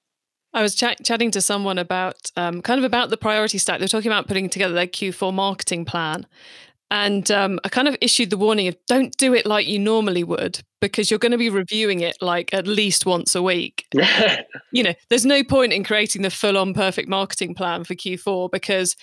[0.53, 3.79] I was ch- chatting to someone about um, kind of about the priority stack.
[3.79, 6.27] They're talking about putting together their Q4 marketing plan.
[6.91, 10.25] And um, I kind of issued the warning of don't do it like you normally
[10.25, 13.87] would because you're going to be reviewing it like at least once a week.
[14.73, 18.51] you know, there's no point in creating the full on perfect marketing plan for Q4
[18.51, 18.97] because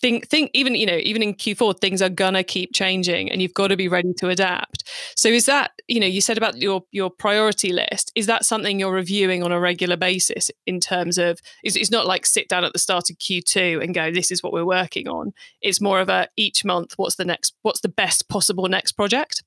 [0.00, 3.54] think think even you know even in Q4 things are gonna keep changing and you've
[3.54, 4.88] got to be ready to adapt.
[5.16, 8.78] So is that you know you said about your your priority list is that something
[8.78, 12.64] you're reviewing on a regular basis in terms of it's, it's not like sit down
[12.64, 15.32] at the start of Q2 and go this is what we're working on.
[15.60, 19.42] It's more of a each month what's the next what's the best possible next project.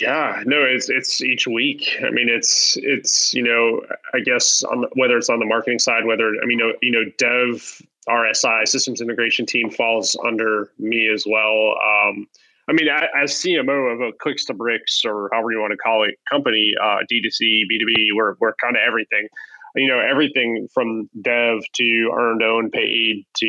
[0.00, 1.96] Yeah, no, it's it's each week.
[2.04, 3.82] I mean, it's it's you know,
[4.14, 6.72] I guess on the, whether it's on the marketing side, whether I mean, you know,
[6.80, 11.74] you know, dev RSI systems integration team falls under me as well.
[11.84, 12.26] Um,
[12.68, 16.04] I mean, as CMO of a clicks to bricks or however you want to call
[16.04, 19.28] it company, uh, D2C, B2B, we're, we're kind of everything.
[19.74, 23.46] You know, everything from dev to earned, owned, paid to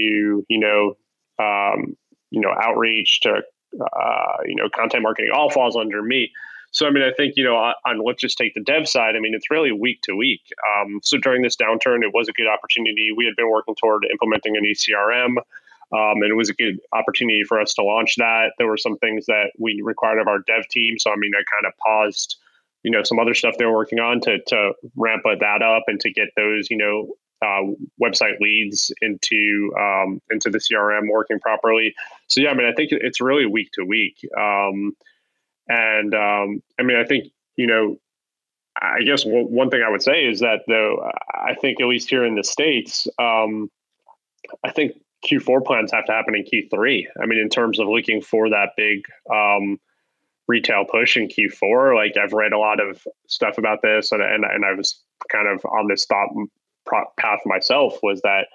[0.48, 0.96] you know,
[1.44, 1.96] um,
[2.30, 3.42] you know, outreach to
[3.82, 6.32] uh, you know, content marketing all falls under me.
[6.72, 9.16] So, I mean, I think, you know, on, on, let's just take the dev side,
[9.16, 10.42] I mean, it's really week to week.
[10.78, 13.10] Um, so during this downturn, it was a good opportunity.
[13.16, 15.38] We had been working toward implementing an new CRM.
[15.92, 18.52] Um, and it was a good opportunity for us to launch that.
[18.60, 21.00] There were some things that we required of our dev team.
[21.00, 22.38] So, I mean, I kind of paused,
[22.84, 26.00] you know, some other stuff they were working on to, to ramp that up and
[26.02, 27.08] to get those, you know,
[27.42, 27.62] uh,
[28.02, 31.96] website leads into um, into the CRM working properly.
[32.28, 34.18] So yeah, I mean, I think it's really week to week.
[34.38, 34.96] Um,
[35.70, 37.98] and um, I mean, I think, you know,
[38.82, 42.26] I guess one thing I would say is that, though, I think at least here
[42.26, 43.70] in the States, um,
[44.64, 44.94] I think
[45.30, 47.04] Q4 plans have to happen in Q3.
[47.22, 49.02] I mean, in terms of looking for that big
[49.34, 49.80] um,
[50.48, 54.46] retail push in Q4, like I've read a lot of stuff about this, and, and,
[54.46, 56.30] and I was kind of on this thought
[57.18, 58.48] path myself was that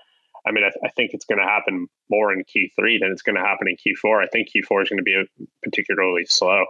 [0.46, 3.22] I mean, I, th- I think it's going to happen more in Q3 than it's
[3.22, 4.22] going to happen in Q4.
[4.22, 5.24] I think Q4 is going to be
[5.62, 6.64] particularly slow.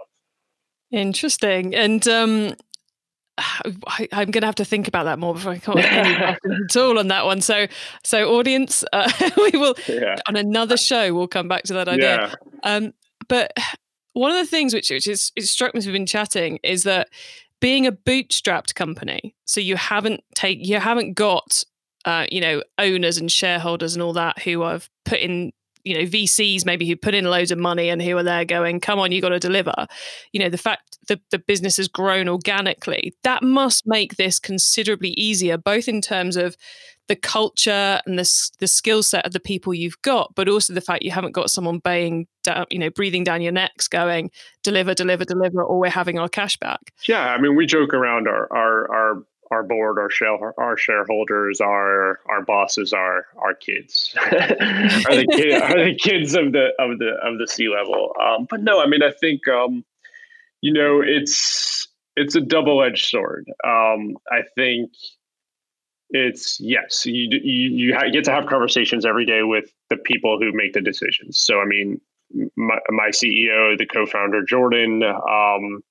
[0.91, 1.75] Interesting.
[1.75, 2.55] And um,
[3.37, 6.77] I, am going to have to think about that more before I come any at
[6.77, 7.41] all on that one.
[7.41, 7.67] So,
[8.03, 10.15] so audience, uh, we will yeah.
[10.27, 11.13] on another show.
[11.13, 12.37] We'll come back to that idea.
[12.63, 12.75] Yeah.
[12.75, 12.93] Um,
[13.27, 13.51] but
[14.13, 16.83] one of the things which which is it struck me as we've been chatting is
[16.83, 17.09] that
[17.59, 21.63] being a bootstrapped company, so you haven't take you haven't got
[22.05, 25.51] uh, you know owners and shareholders and all that who have put in
[25.85, 28.79] you know VCs maybe who put in loads of money and who are there going,
[28.79, 29.87] come on, you got to deliver.
[30.33, 35.11] You know the fact that the business has grown organically that must make this considerably
[35.11, 36.57] easier, both in terms of
[37.07, 40.81] the culture and the the skill set of the people you've got, but also the
[40.81, 44.31] fact you haven't got someone baying down, you know, breathing down your necks, going
[44.63, 46.79] deliver, deliver, deliver, or we're having our cash back.
[47.07, 51.61] Yeah, I mean, we joke around our our our our board, our share, our shareholders,
[51.61, 56.99] our our bosses, are our kids, are the kid, are the kids of the of
[56.99, 58.13] the of the C-level.
[58.21, 59.83] Um, but no, I mean, I think um,
[60.61, 63.45] you know it's it's a double edged sword.
[63.63, 64.91] Um, I think
[66.09, 70.51] it's yes, you you you get to have conversations every day with the people who
[70.53, 71.37] make the decisions.
[71.37, 71.99] So I mean,
[72.55, 75.03] my, my CEO, the co-founder Jordan.
[75.03, 75.83] Um,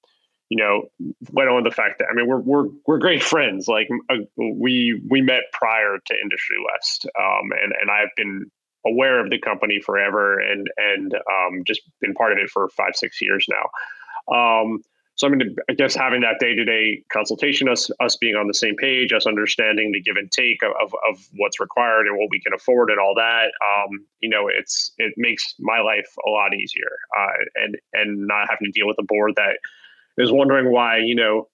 [0.55, 0.85] you know,
[1.33, 3.67] went on the fact that I mean we're we're we're great friends.
[3.67, 8.49] Like uh, we we met prior to Industry West, um, and and I've been
[8.87, 12.95] aware of the company forever, and and um, just been part of it for five
[12.95, 14.33] six years now.
[14.33, 14.79] Um,
[15.17, 18.47] so I mean, I guess having that day to day consultation, us us being on
[18.47, 22.17] the same page, us understanding the give and take of, of, of what's required and
[22.17, 26.15] what we can afford and all that, um, you know, it's it makes my life
[26.25, 29.59] a lot easier, uh, and and not having to deal with a board that
[30.19, 31.49] is wondering why you know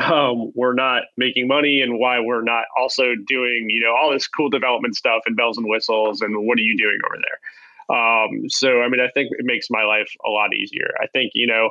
[0.00, 4.26] um, we're not making money and why we're not also doing, you know, all this
[4.26, 7.96] cool development stuff and bells and whistles and what are you doing over there?
[7.96, 10.90] Um, so, I mean, I think it makes my life a lot easier.
[11.00, 11.70] I think, you know,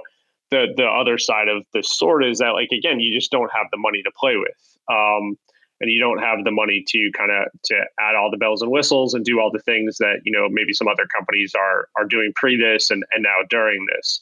[0.51, 3.67] the, the other side of the sword is that like, again, you just don't have
[3.71, 4.77] the money to play with.
[4.91, 5.37] Um,
[5.81, 8.71] and you don't have the money to kind of to add all the bells and
[8.71, 12.05] whistles and do all the things that you know maybe some other companies are are
[12.05, 14.21] doing pre this and and now during this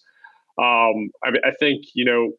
[0.61, 2.33] um, I, I, think you know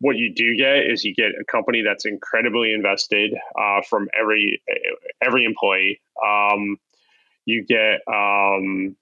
[0.00, 4.62] what you do get is you get a company that's incredibly invested uh, from every
[5.22, 6.00] every employee.
[6.24, 6.76] Um,
[7.44, 8.96] you get um,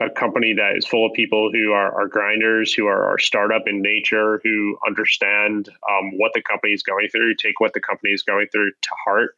[0.00, 3.62] a company that is full of people who are, are grinders, who are, are, startup
[3.66, 8.12] in nature, who understand um, what the company is going through, take what the company
[8.12, 9.36] is going through to heart,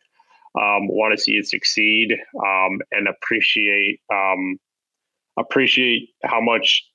[0.57, 4.59] um, want to see it succeed, um, and appreciate um,
[5.37, 6.88] appreciate how much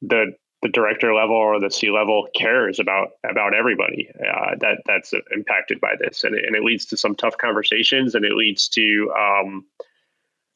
[0.00, 5.12] the the director level or the C level cares about about everybody uh, that that's
[5.34, 8.68] impacted by this, and it, and it leads to some tough conversations, and it leads
[8.70, 9.64] to um,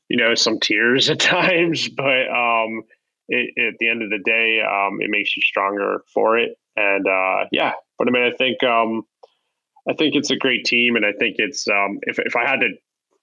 [0.09, 2.83] you know some tears at times, but um,
[3.29, 7.07] it, at the end of the day, um, it makes you stronger for it, and
[7.07, 7.73] uh, yeah.
[7.99, 9.05] But I mean, I think um,
[9.89, 12.61] I think it's a great team, and I think it's um, if if I had
[12.61, 12.69] to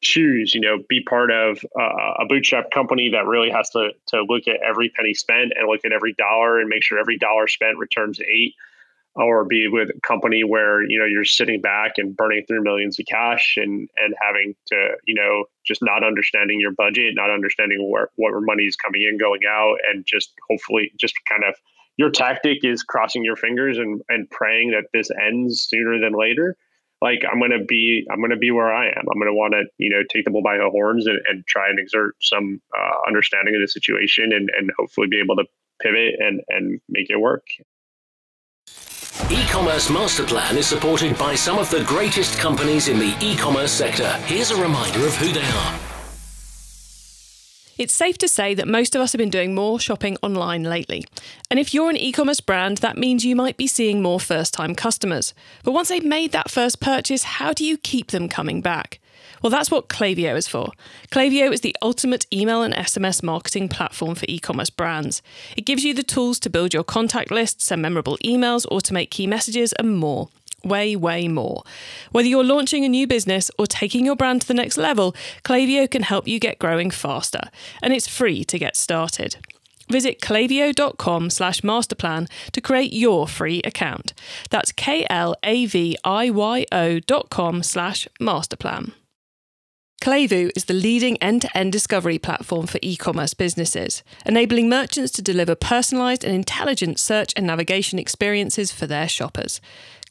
[0.01, 4.23] choose, you know, be part of uh, a bootstrap company that really has to to
[4.27, 7.47] look at every penny spent and look at every dollar and make sure every dollar
[7.47, 8.55] spent returns eight,
[9.15, 12.99] or be with a company where you know you're sitting back and burning through millions
[12.99, 17.89] of cash and and having to you know just not understanding your budget, not understanding
[17.89, 21.55] where what money is coming in, going out, and just hopefully just kind of
[21.97, 26.57] your tactic is crossing your fingers and and praying that this ends sooner than later
[27.01, 29.05] like I'm gonna be I'm gonna be where I am.
[29.11, 31.69] I'm gonna want to you know take the bull by the horns and, and try
[31.69, 35.45] and exert some uh, understanding of the situation and and hopefully be able to
[35.81, 37.43] pivot and and make it work.
[39.29, 44.11] E-commerce master plan is supported by some of the greatest companies in the e-commerce sector.
[44.25, 45.90] Here's a reminder of who they are.
[47.81, 51.03] It's safe to say that most of us have been doing more shopping online lately.
[51.49, 54.53] And if you're an e commerce brand, that means you might be seeing more first
[54.53, 55.33] time customers.
[55.63, 58.99] But once they've made that first purchase, how do you keep them coming back?
[59.41, 60.69] Well, that's what Klaviyo is for.
[61.09, 65.23] Klaviyo is the ultimate email and SMS marketing platform for e commerce brands.
[65.57, 69.25] It gives you the tools to build your contact list, send memorable emails, automate key
[69.25, 70.29] messages, and more
[70.63, 71.63] way, way more.
[72.11, 75.89] Whether you're launching a new business or taking your brand to the next level, Klaviyo
[75.89, 77.49] can help you get growing faster,
[77.81, 79.37] and it's free to get started.
[79.89, 84.13] Visit klaviyo.com slash masterplan to create your free account.
[84.49, 85.39] That's K-L-A-V-I-Y-O
[86.99, 88.93] dot com slash masterplan.
[90.01, 95.11] Klevu is the leading end to end discovery platform for e commerce businesses, enabling merchants
[95.11, 99.61] to deliver personalized and intelligent search and navigation experiences for their shoppers.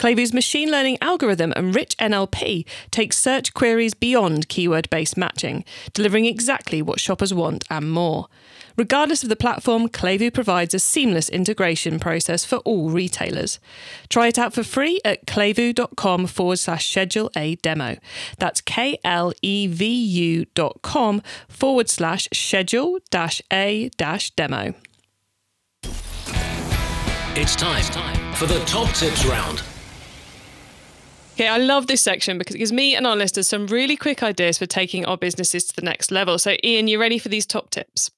[0.00, 6.24] Klevu's machine learning algorithm and rich NLP takes search queries beyond keyword based matching, delivering
[6.24, 8.26] exactly what shoppers want and more.
[8.78, 13.60] Regardless of the platform, Klevu provides a seamless integration process for all retailers.
[14.08, 17.98] Try it out for free at klevu.com forward slash schedule a demo.
[18.38, 24.72] That's K L E V U dot com forward slash schedule dash a dash demo.
[27.36, 29.62] It's time for the top tips round.
[31.40, 34.22] Okay, I love this section because it gives me and our listeners some really quick
[34.22, 36.38] ideas for taking our businesses to the next level.
[36.38, 38.10] So, Ian, you ready for these top tips?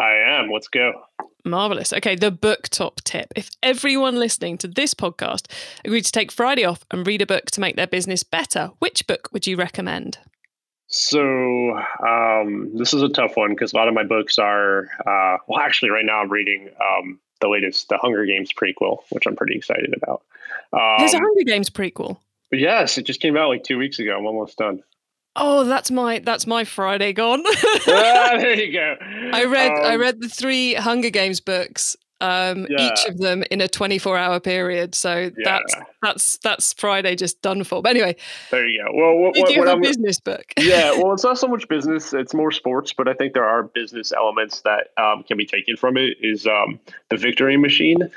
[0.00, 0.50] I am.
[0.50, 0.92] Let's go.
[1.44, 1.92] Marvelous.
[1.92, 3.32] Okay, the book top tip.
[3.36, 5.46] If everyone listening to this podcast
[5.84, 9.06] agreed to take Friday off and read a book to make their business better, which
[9.06, 10.18] book would you recommend?
[10.88, 14.88] So um, this is a tough one because a lot of my books are.
[15.06, 19.28] Uh, well, actually, right now I'm reading um, the latest, the Hunger Games prequel, which
[19.28, 20.22] I'm pretty excited about.
[20.72, 22.18] Um, There's a Hunger Games prequel.
[22.52, 24.16] Yes, it just came out like two weeks ago.
[24.16, 24.82] I'm almost done.
[25.36, 27.42] Oh, that's my that's my Friday gone.
[27.46, 28.96] ah, there you go.
[29.32, 32.92] I read um, I read the three Hunger Games books, um, yeah.
[32.92, 34.94] each of them in a 24 hour period.
[34.94, 35.30] So yeah.
[35.44, 37.82] that's that's that's Friday just done for.
[37.82, 38.16] But anyway,
[38.50, 38.92] there you go.
[38.94, 40.44] Well, what, what, what a business book?
[40.58, 42.92] yeah, well, it's not so much business; it's more sports.
[42.92, 46.16] But I think there are business elements that um, can be taken from it.
[46.20, 46.78] Is um,
[47.10, 48.10] the Victory Machine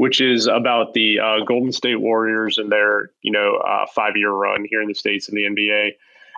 [0.00, 4.30] which is about the uh, Golden State Warriors and their you know uh, five year
[4.30, 5.90] run here in the states in the NBA.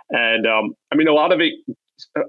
[0.09, 1.53] And um, I mean, a lot of it,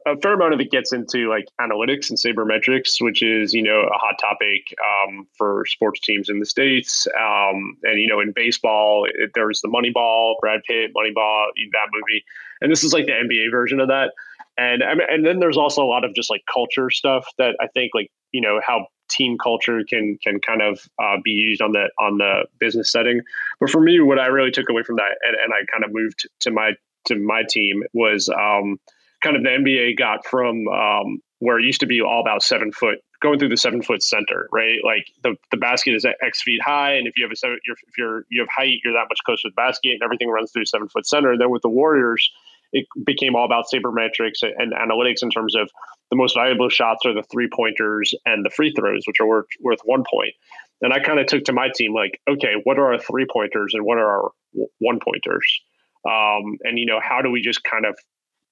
[0.06, 3.80] a fair amount of it gets into like analytics and sabermetrics, which is you know
[3.80, 7.08] a hot topic um, for sports teams in the states.
[7.18, 12.24] Um, and you know, in baseball, it, there's the Moneyball, Brad Pitt, Moneyball, that movie,
[12.60, 14.12] and this is like the NBA version of that.
[14.56, 17.90] And and then there's also a lot of just like culture stuff that I think
[17.92, 21.90] like you know how team culture can can kind of uh, be used on the
[21.98, 23.20] on the business setting.
[23.60, 25.90] But for me, what I really took away from that, and, and I kind of
[25.92, 26.72] moved to my
[27.06, 28.78] to my team was um,
[29.22, 32.72] kind of the NBA got from um, where it used to be all about seven
[32.72, 34.78] foot going through the seven foot center, right?
[34.84, 37.76] Like the, the basket is X feet high, and if you have a seven, you're,
[37.88, 40.52] if you're you have height, you're that much closer to the basket, and everything runs
[40.52, 41.32] through seven foot center.
[41.32, 42.30] And then with the Warriors,
[42.72, 45.70] it became all about sabermetrics and analytics in terms of
[46.10, 49.46] the most valuable shots are the three pointers and the free throws, which are worth
[49.60, 50.34] worth one point.
[50.82, 53.72] And I kind of took to my team like, okay, what are our three pointers
[53.74, 54.30] and what are our
[54.78, 55.60] one pointers?
[56.06, 57.96] Um, and you know, how do we just kind of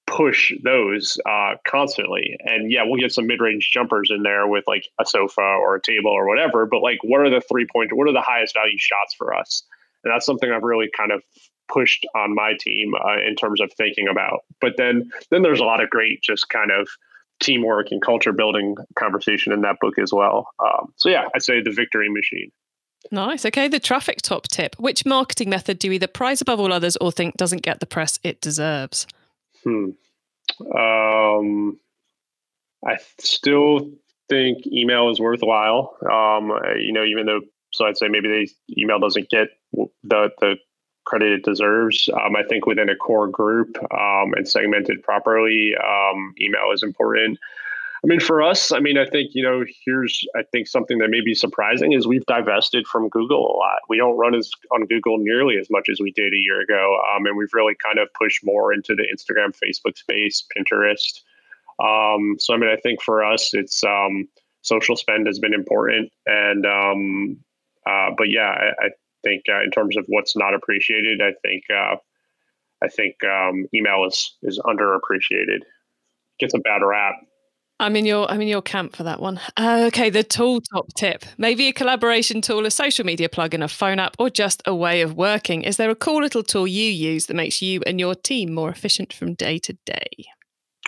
[0.06, 2.36] push those uh, constantly.
[2.44, 5.76] And yeah, we'll get some mid range jumpers in there with like a sofa or
[5.76, 6.66] a table or whatever.
[6.66, 7.90] But like, what are the three point?
[7.92, 9.62] What are the highest value shots for us?
[10.04, 11.22] And that's something I've really kind of
[11.72, 14.40] pushed on my team uh, in terms of thinking about.
[14.60, 16.88] But then then there's a lot of great just kind of
[17.40, 20.48] teamwork and culture building conversation in that book as well.
[20.60, 22.50] Um, so yeah, I'd say the victory machine.
[23.10, 23.44] Nice.
[23.44, 24.76] Okay, the traffic top tip.
[24.78, 27.86] Which marketing method do you either prize above all others or think doesn't get the
[27.86, 29.06] press it deserves?
[29.64, 29.90] Hmm.
[30.76, 31.80] Um,
[32.86, 33.90] I still
[34.28, 35.96] think email is worthwhile.
[36.02, 37.40] Um, you know, even though,
[37.72, 40.56] so I'd say maybe the email doesn't get the the
[41.04, 42.08] credit it deserves.
[42.12, 47.38] Um, I think within a core group um, and segmented properly, um, email is important.
[48.04, 51.08] I mean, for us, I mean, I think, you know, here's, I think something that
[51.08, 53.78] may be surprising is we've divested from Google a lot.
[53.88, 56.98] We don't run as on Google nearly as much as we did a year ago.
[57.14, 61.20] Um, and we've really kind of pushed more into the Instagram, Facebook space, Pinterest.
[61.78, 64.28] Um, so, I mean, I think for us, it's um,
[64.62, 66.12] social spend has been important.
[66.26, 67.36] And, um,
[67.86, 68.88] uh, but yeah, I, I
[69.22, 71.96] think uh, in terms of what's not appreciated, I think, uh,
[72.82, 75.60] I think um, email is, is underappreciated.
[76.38, 77.16] Gets a bad rap
[77.82, 79.40] I'm in your I'm in your camp for that one.
[79.56, 81.24] Uh, okay, the tool top tip.
[81.36, 85.02] Maybe a collaboration tool, a social media plugin, a phone app, or just a way
[85.02, 85.62] of working.
[85.62, 88.70] Is there a cool little tool you use that makes you and your team more
[88.70, 90.10] efficient from day to day?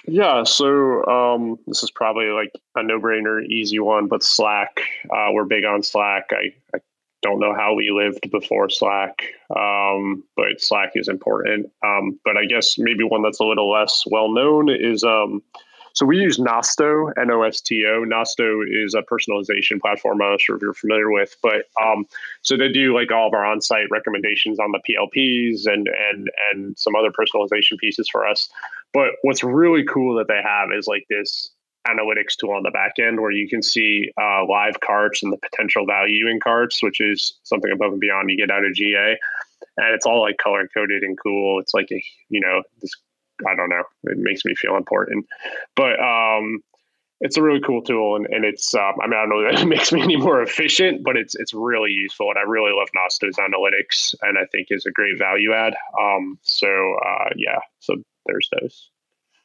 [0.06, 4.80] Yeah, so um, this is probably like a no-brainer, easy one, but Slack.
[5.12, 6.26] Uh, we're big on Slack.
[6.30, 6.78] I, I
[7.24, 9.22] don't know how we lived before Slack,
[9.56, 11.72] um, but Slack is important.
[11.82, 15.42] Um, but I guess maybe one that's a little less well known is um,
[15.94, 18.04] so we use Nosto, N O S T O.
[18.04, 20.20] Nosto is a personalization platform.
[20.20, 22.04] I'm not sure if you're familiar with, but um,
[22.42, 26.78] so they do like all of our on-site recommendations on the PLPs and and and
[26.78, 28.50] some other personalization pieces for us.
[28.92, 31.50] But what's really cool that they have is like this
[31.86, 35.38] analytics tool on the back end where you can see uh, live carts and the
[35.38, 39.16] potential value in carts, which is something above and beyond you get out of GA.
[39.76, 41.60] And it's all like color coded and cool.
[41.60, 42.92] It's like a you know this
[43.46, 43.82] I don't know.
[44.04, 45.26] It makes me feel important,
[45.74, 46.60] but um,
[47.20, 49.60] it's a really cool tool, and, and it's um, I mean I don't know that
[49.60, 52.88] it makes me any more efficient, but it's it's really useful, and I really love
[52.94, 55.74] Nosto's analytics, and I think is a great value add.
[56.00, 58.90] Um, so uh, yeah, so there's those.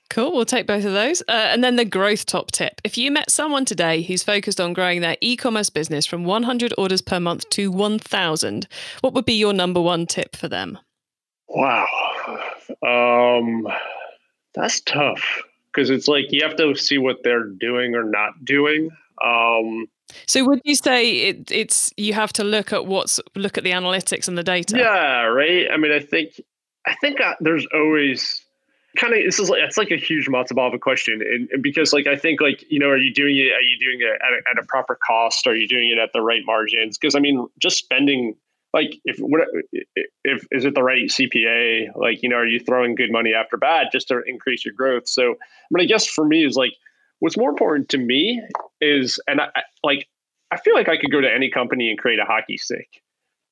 [0.10, 0.32] Cool.
[0.34, 1.22] We'll take both of those.
[1.28, 2.82] Uh, and then the growth top tip.
[2.84, 6.74] If you met someone today who's focused on growing their e commerce business from 100
[6.78, 8.68] orders per month to 1,000,
[9.01, 10.80] what would be your number one tip for them?
[11.47, 11.86] Wow.
[12.86, 13.68] Um,
[14.55, 18.89] that's tough because it's like you have to see what they're doing or not doing.
[19.24, 19.88] Um,
[20.28, 23.72] so would you say it, it's you have to look at what's look at the
[23.72, 24.78] analytics and the data?
[24.78, 25.68] Yeah, right.
[25.72, 26.41] I mean, I think
[26.86, 28.43] I think uh, there's always
[29.00, 31.50] kind of this is like it's like a huge matzo ball of a question, and,
[31.52, 33.52] and, because like I think like you know, are you doing it?
[33.54, 35.47] Are you doing it at a, at a proper cost?
[35.47, 36.97] Are you doing it at the right margins?
[36.97, 38.36] Because I mean, just spending
[38.74, 39.47] like if what
[40.24, 41.95] if is it the right CPA?
[41.95, 45.08] Like you know, are you throwing good money after bad just to increase your growth?
[45.08, 45.36] So,
[45.72, 46.74] mean, I guess for me is like
[47.20, 48.41] what's more important to me
[48.82, 49.47] is, and I,
[49.84, 50.08] like
[50.52, 53.02] I feel like I could go to any company and create a hockey stick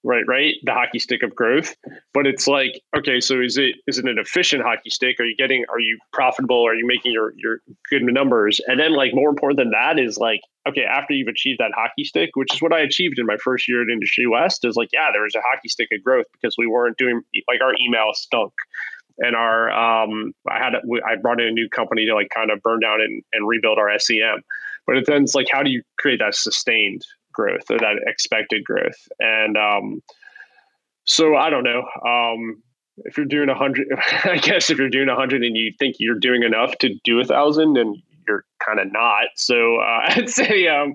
[0.07, 0.55] right right?
[0.63, 1.75] The hockey stick of growth.
[2.13, 5.19] But it's like okay so is it is it an efficient hockey stick?
[5.19, 6.65] Are you getting are you profitable?
[6.65, 8.59] Are you making your your good numbers?
[8.67, 12.03] And then like more important than that is like okay after you've achieved that hockey
[12.03, 14.89] stick which is what i achieved in my first year at industry west is like
[14.91, 18.09] yeah there was a hockey stick of growth because we weren't doing like our email
[18.13, 18.51] stunk.
[19.19, 22.61] And our um i had I brought in a new company to like kind of
[22.61, 24.43] burn down and, and rebuild our sem
[24.85, 27.03] but it then it's like how do you create that sustained
[27.37, 28.97] growth or that expected growth.
[29.19, 30.01] And um,
[31.05, 31.83] so I don't know.
[32.05, 32.61] Um,
[33.05, 33.87] if you're doing a hundred,
[34.23, 37.19] I guess if you're doing a hundred and you think you're doing enough to do
[37.19, 37.95] a thousand, then
[38.27, 39.27] you're kind of not.
[39.35, 40.93] So uh, I'd say um,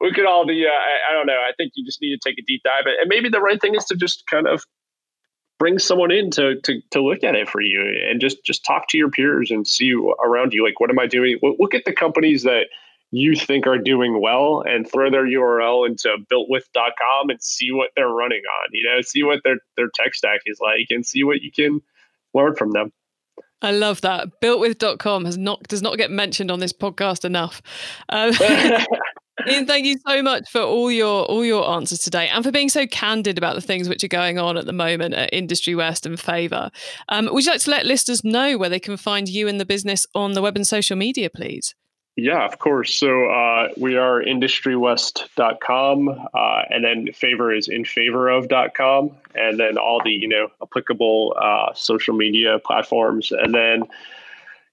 [0.00, 0.64] we could all be.
[0.64, 1.34] Uh, I, I, don't know.
[1.34, 3.74] I think you just need to take a deep dive, and maybe the right thing
[3.74, 4.62] is to just kind of
[5.58, 8.88] bring someone in to to to look at it for you, and just just talk
[8.90, 9.92] to your peers and see
[10.24, 10.64] around you.
[10.64, 11.38] Like, what am I doing?
[11.42, 12.66] Look at the companies that
[13.12, 18.08] you think are doing well and throw their URL into builtwith.com and see what they're
[18.08, 21.42] running on, you know, see what their, their tech stack is like and see what
[21.42, 21.80] you can
[22.34, 22.92] learn from them.
[23.62, 24.40] I love that.
[24.40, 27.60] Builtwith.com has not does not get mentioned on this podcast enough.
[28.08, 28.32] Um,
[29.48, 32.68] Ian, thank you so much for all your all your answers today and for being
[32.68, 36.06] so candid about the things which are going on at the moment at Industry West
[36.06, 36.70] and Favor.
[37.08, 39.66] Um, would you like to let listeners know where they can find you and the
[39.66, 41.74] business on the web and social media, please?
[42.16, 42.98] Yeah, of course.
[42.98, 49.78] So uh, we are industrywest.com, uh, and then favor is in favor of.com, and then
[49.78, 53.32] all the, you know, applicable uh, social media platforms.
[53.32, 53.84] And then,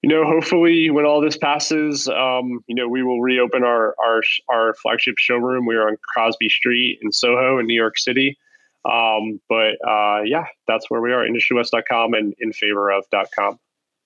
[0.02, 4.20] you know, hopefully when all this passes, um, you know, we will reopen our, our,
[4.48, 5.64] our flagship showroom.
[5.64, 8.36] We are on Crosby Street in Soho in New York City.
[8.84, 13.58] Um, but uh, yeah, that's where we are, industrywest.com and in favor of.com.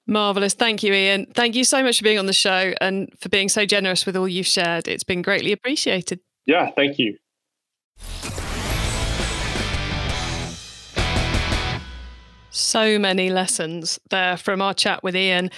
[0.07, 0.55] Marvelous.
[0.55, 1.27] Thank you, Ian.
[1.35, 4.17] Thank you so much for being on the show and for being so generous with
[4.17, 4.89] all you've shared.
[4.89, 6.21] It's been greatly appreciated.
[6.47, 7.17] Yeah, thank you.
[12.51, 15.51] So many lessons there from our chat with Ian.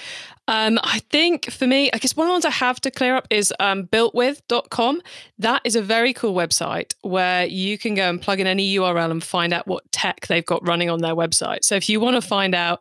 [0.47, 3.17] Um, I think for me, I guess one of the ones I have to clear
[3.17, 5.01] up is um, builtwith.com.
[5.39, 9.11] That is a very cool website where you can go and plug in any URL
[9.11, 11.65] and find out what tech they've got running on their website.
[11.65, 12.81] So if you want to find out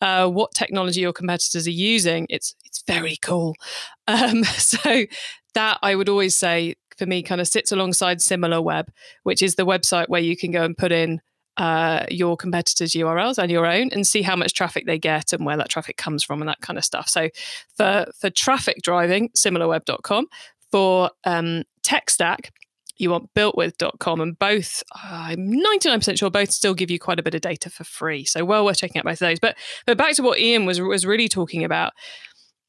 [0.00, 3.54] uh, what technology your competitors are using, it's it's very cool.
[4.06, 5.06] Um, so
[5.54, 8.88] that I would always say for me kind of sits alongside SimilarWeb,
[9.22, 11.22] which is the website where you can go and put in
[11.56, 15.44] uh, your competitors' URLs and your own and see how much traffic they get and
[15.44, 17.08] where that traffic comes from and that kind of stuff.
[17.08, 17.28] So
[17.76, 20.26] for for traffic driving, similarweb.com.
[20.72, 22.52] For um, tech stack,
[22.96, 27.34] you want builtwith.com and both i'm 99% sure both still give you quite a bit
[27.34, 30.14] of data for free so well worth checking out both of those but but back
[30.14, 31.92] to what ian was was really talking about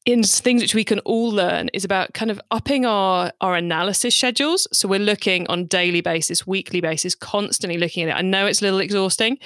[0.06, 4.14] in things which we can all learn is about kind of upping our our analysis
[4.14, 4.66] schedules.
[4.72, 8.18] So we're looking on daily basis weekly basis constantly looking at it.
[8.18, 9.38] I know it's a little exhausting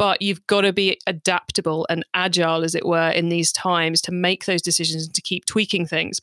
[0.00, 4.10] but you've got to be adaptable and agile as it were in these times to
[4.10, 6.22] make those decisions and to keep tweaking things.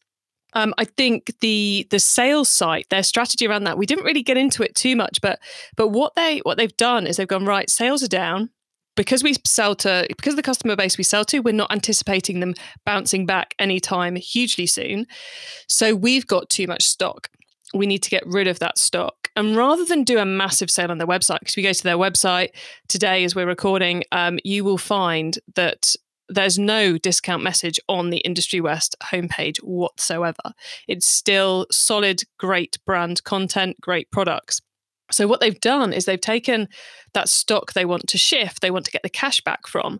[0.53, 4.35] Um, I think the the sales site, their strategy around that, we didn't really get
[4.35, 5.37] into it too much, but
[5.75, 7.69] but what they what they've done is they've gone right.
[7.69, 8.49] Sales are down
[8.97, 12.53] because we sell to because the customer base we sell to, we're not anticipating them
[12.85, 15.07] bouncing back anytime hugely soon.
[15.69, 17.29] So we've got too much stock.
[17.73, 19.29] We need to get rid of that stock.
[19.35, 21.97] And rather than do a massive sale on their website, because we go to their
[21.97, 22.49] website
[22.87, 25.95] today as we're recording, um, you will find that
[26.29, 30.53] there's no discount message on the Industry West homepage whatsoever.
[30.87, 34.61] It's still solid, great brand content, great products.
[35.11, 36.67] So, what they've done is they've taken
[37.13, 39.99] that stock they want to shift, they want to get the cash back from,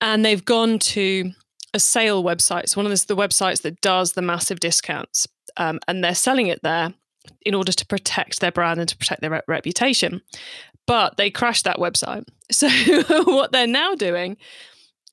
[0.00, 1.32] and they've gone to
[1.74, 2.68] a sale website.
[2.68, 5.26] So, one of the, the websites that does the massive discounts,
[5.56, 6.94] um, and they're selling it there
[7.42, 10.22] in order to protect their brand and to protect their re- reputation.
[10.86, 12.24] But they crashed that website.
[12.50, 12.66] So,
[13.24, 14.38] what they're now doing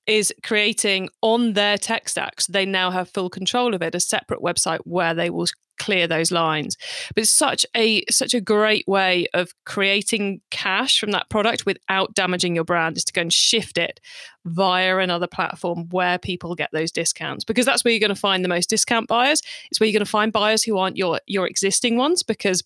[0.07, 2.47] is creating on their tech stacks.
[2.47, 5.47] They now have full control of it, a separate website where they will
[5.77, 6.77] clear those lines.
[7.13, 12.13] But it's such a such a great way of creating cash from that product without
[12.13, 13.99] damaging your brand is to go and shift it
[14.45, 18.43] via another platform where people get those discounts because that's where you're going to find
[18.43, 19.41] the most discount buyers.
[19.69, 22.63] It's where you're going to find buyers who aren't your your existing ones because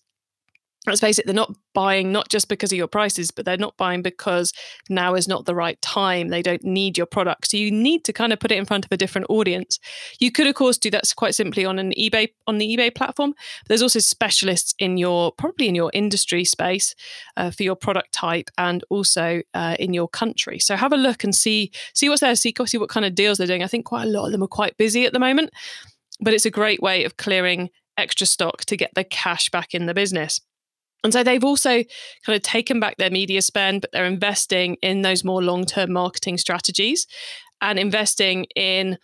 [0.86, 3.76] let's face it, they're not buying not just because of your prices, but they're not
[3.76, 4.52] buying because
[4.88, 6.28] now is not the right time.
[6.28, 7.50] They don't need your product.
[7.50, 9.78] So you need to kind of put it in front of a different audience.
[10.20, 13.34] You could, of course, do that quite simply on an eBay on the eBay platform.
[13.68, 16.94] There's also specialists in your probably in your industry space
[17.36, 20.58] uh, for your product type and also uh, in your country.
[20.58, 22.34] So have a look and see see what's there.
[22.34, 23.62] See, see what kind of deals they're doing.
[23.62, 25.50] I think quite a lot of them are quite busy at the moment,
[26.20, 27.68] but it's a great way of clearing
[27.98, 30.40] extra stock to get the cash back in the business.
[31.02, 31.82] And so they've also
[32.26, 35.92] kind of taken back their media spend, but they're investing in those more long term
[35.92, 37.06] marketing strategies
[37.60, 38.98] and investing in,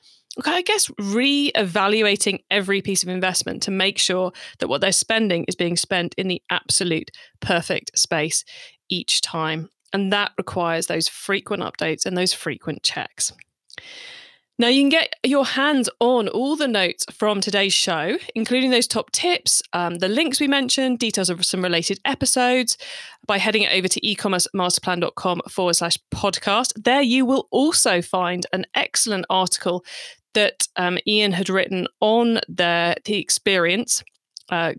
[0.45, 5.45] I guess, re evaluating every piece of investment to make sure that what they're spending
[5.49, 8.45] is being spent in the absolute perfect space
[8.89, 9.71] each time.
[9.93, 13.33] And that requires those frequent updates and those frequent checks.
[14.59, 18.87] Now, you can get your hands on all the notes from today's show, including those
[18.87, 22.79] top tips, um, the links we mentioned, details of some related episodes,
[23.27, 26.73] by heading over to ecommercemasterplan.com forward slash podcast.
[26.83, 29.85] There, you will also find an excellent article
[30.33, 34.03] that um, Ian had written on the, the experience.
[34.49, 34.73] Uh,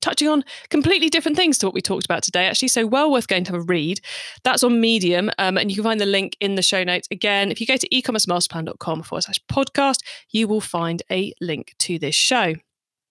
[0.00, 2.68] touching on completely different things to what we talked about today, actually.
[2.68, 4.00] So, well worth going to have a read.
[4.44, 7.08] That's on Medium, um, and you can find the link in the show notes.
[7.10, 9.98] Again, if you go to ecommercemasterplan.com forward slash podcast,
[10.30, 12.54] you will find a link to this show.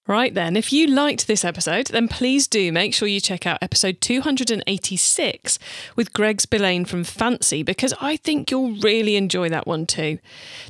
[0.10, 3.60] Right then, if you liked this episode, then please do make sure you check out
[3.62, 5.60] episode 286
[5.96, 10.18] with Greg Spillane from Fancy because I think you'll really enjoy that one too.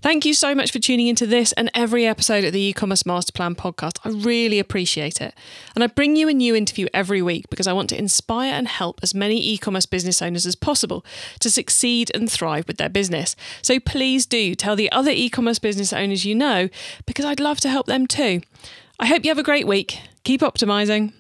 [0.02, 3.32] Thank you so much for tuning into this and every episode of the e-commerce master
[3.32, 4.00] plan podcast.
[4.04, 5.34] I really appreciate it.
[5.74, 8.68] And I bring you a new interview every week because I want to inspire and
[8.68, 11.06] help as many e-commerce business owners as possible
[11.40, 13.38] to succeed and thrive with their business.
[13.62, 16.68] So please do tell the other e-commerce business owners you know
[17.06, 18.42] because I'd love to help them too.
[19.00, 20.00] I hope you have a great week.
[20.24, 21.14] Keep optimizing.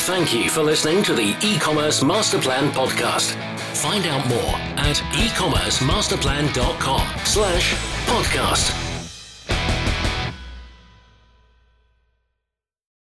[0.00, 3.34] Thank you for listening to the e-commerce master plan podcast.
[3.76, 7.74] Find out more at ecommercemasterplan.com slash
[8.06, 8.89] podcast.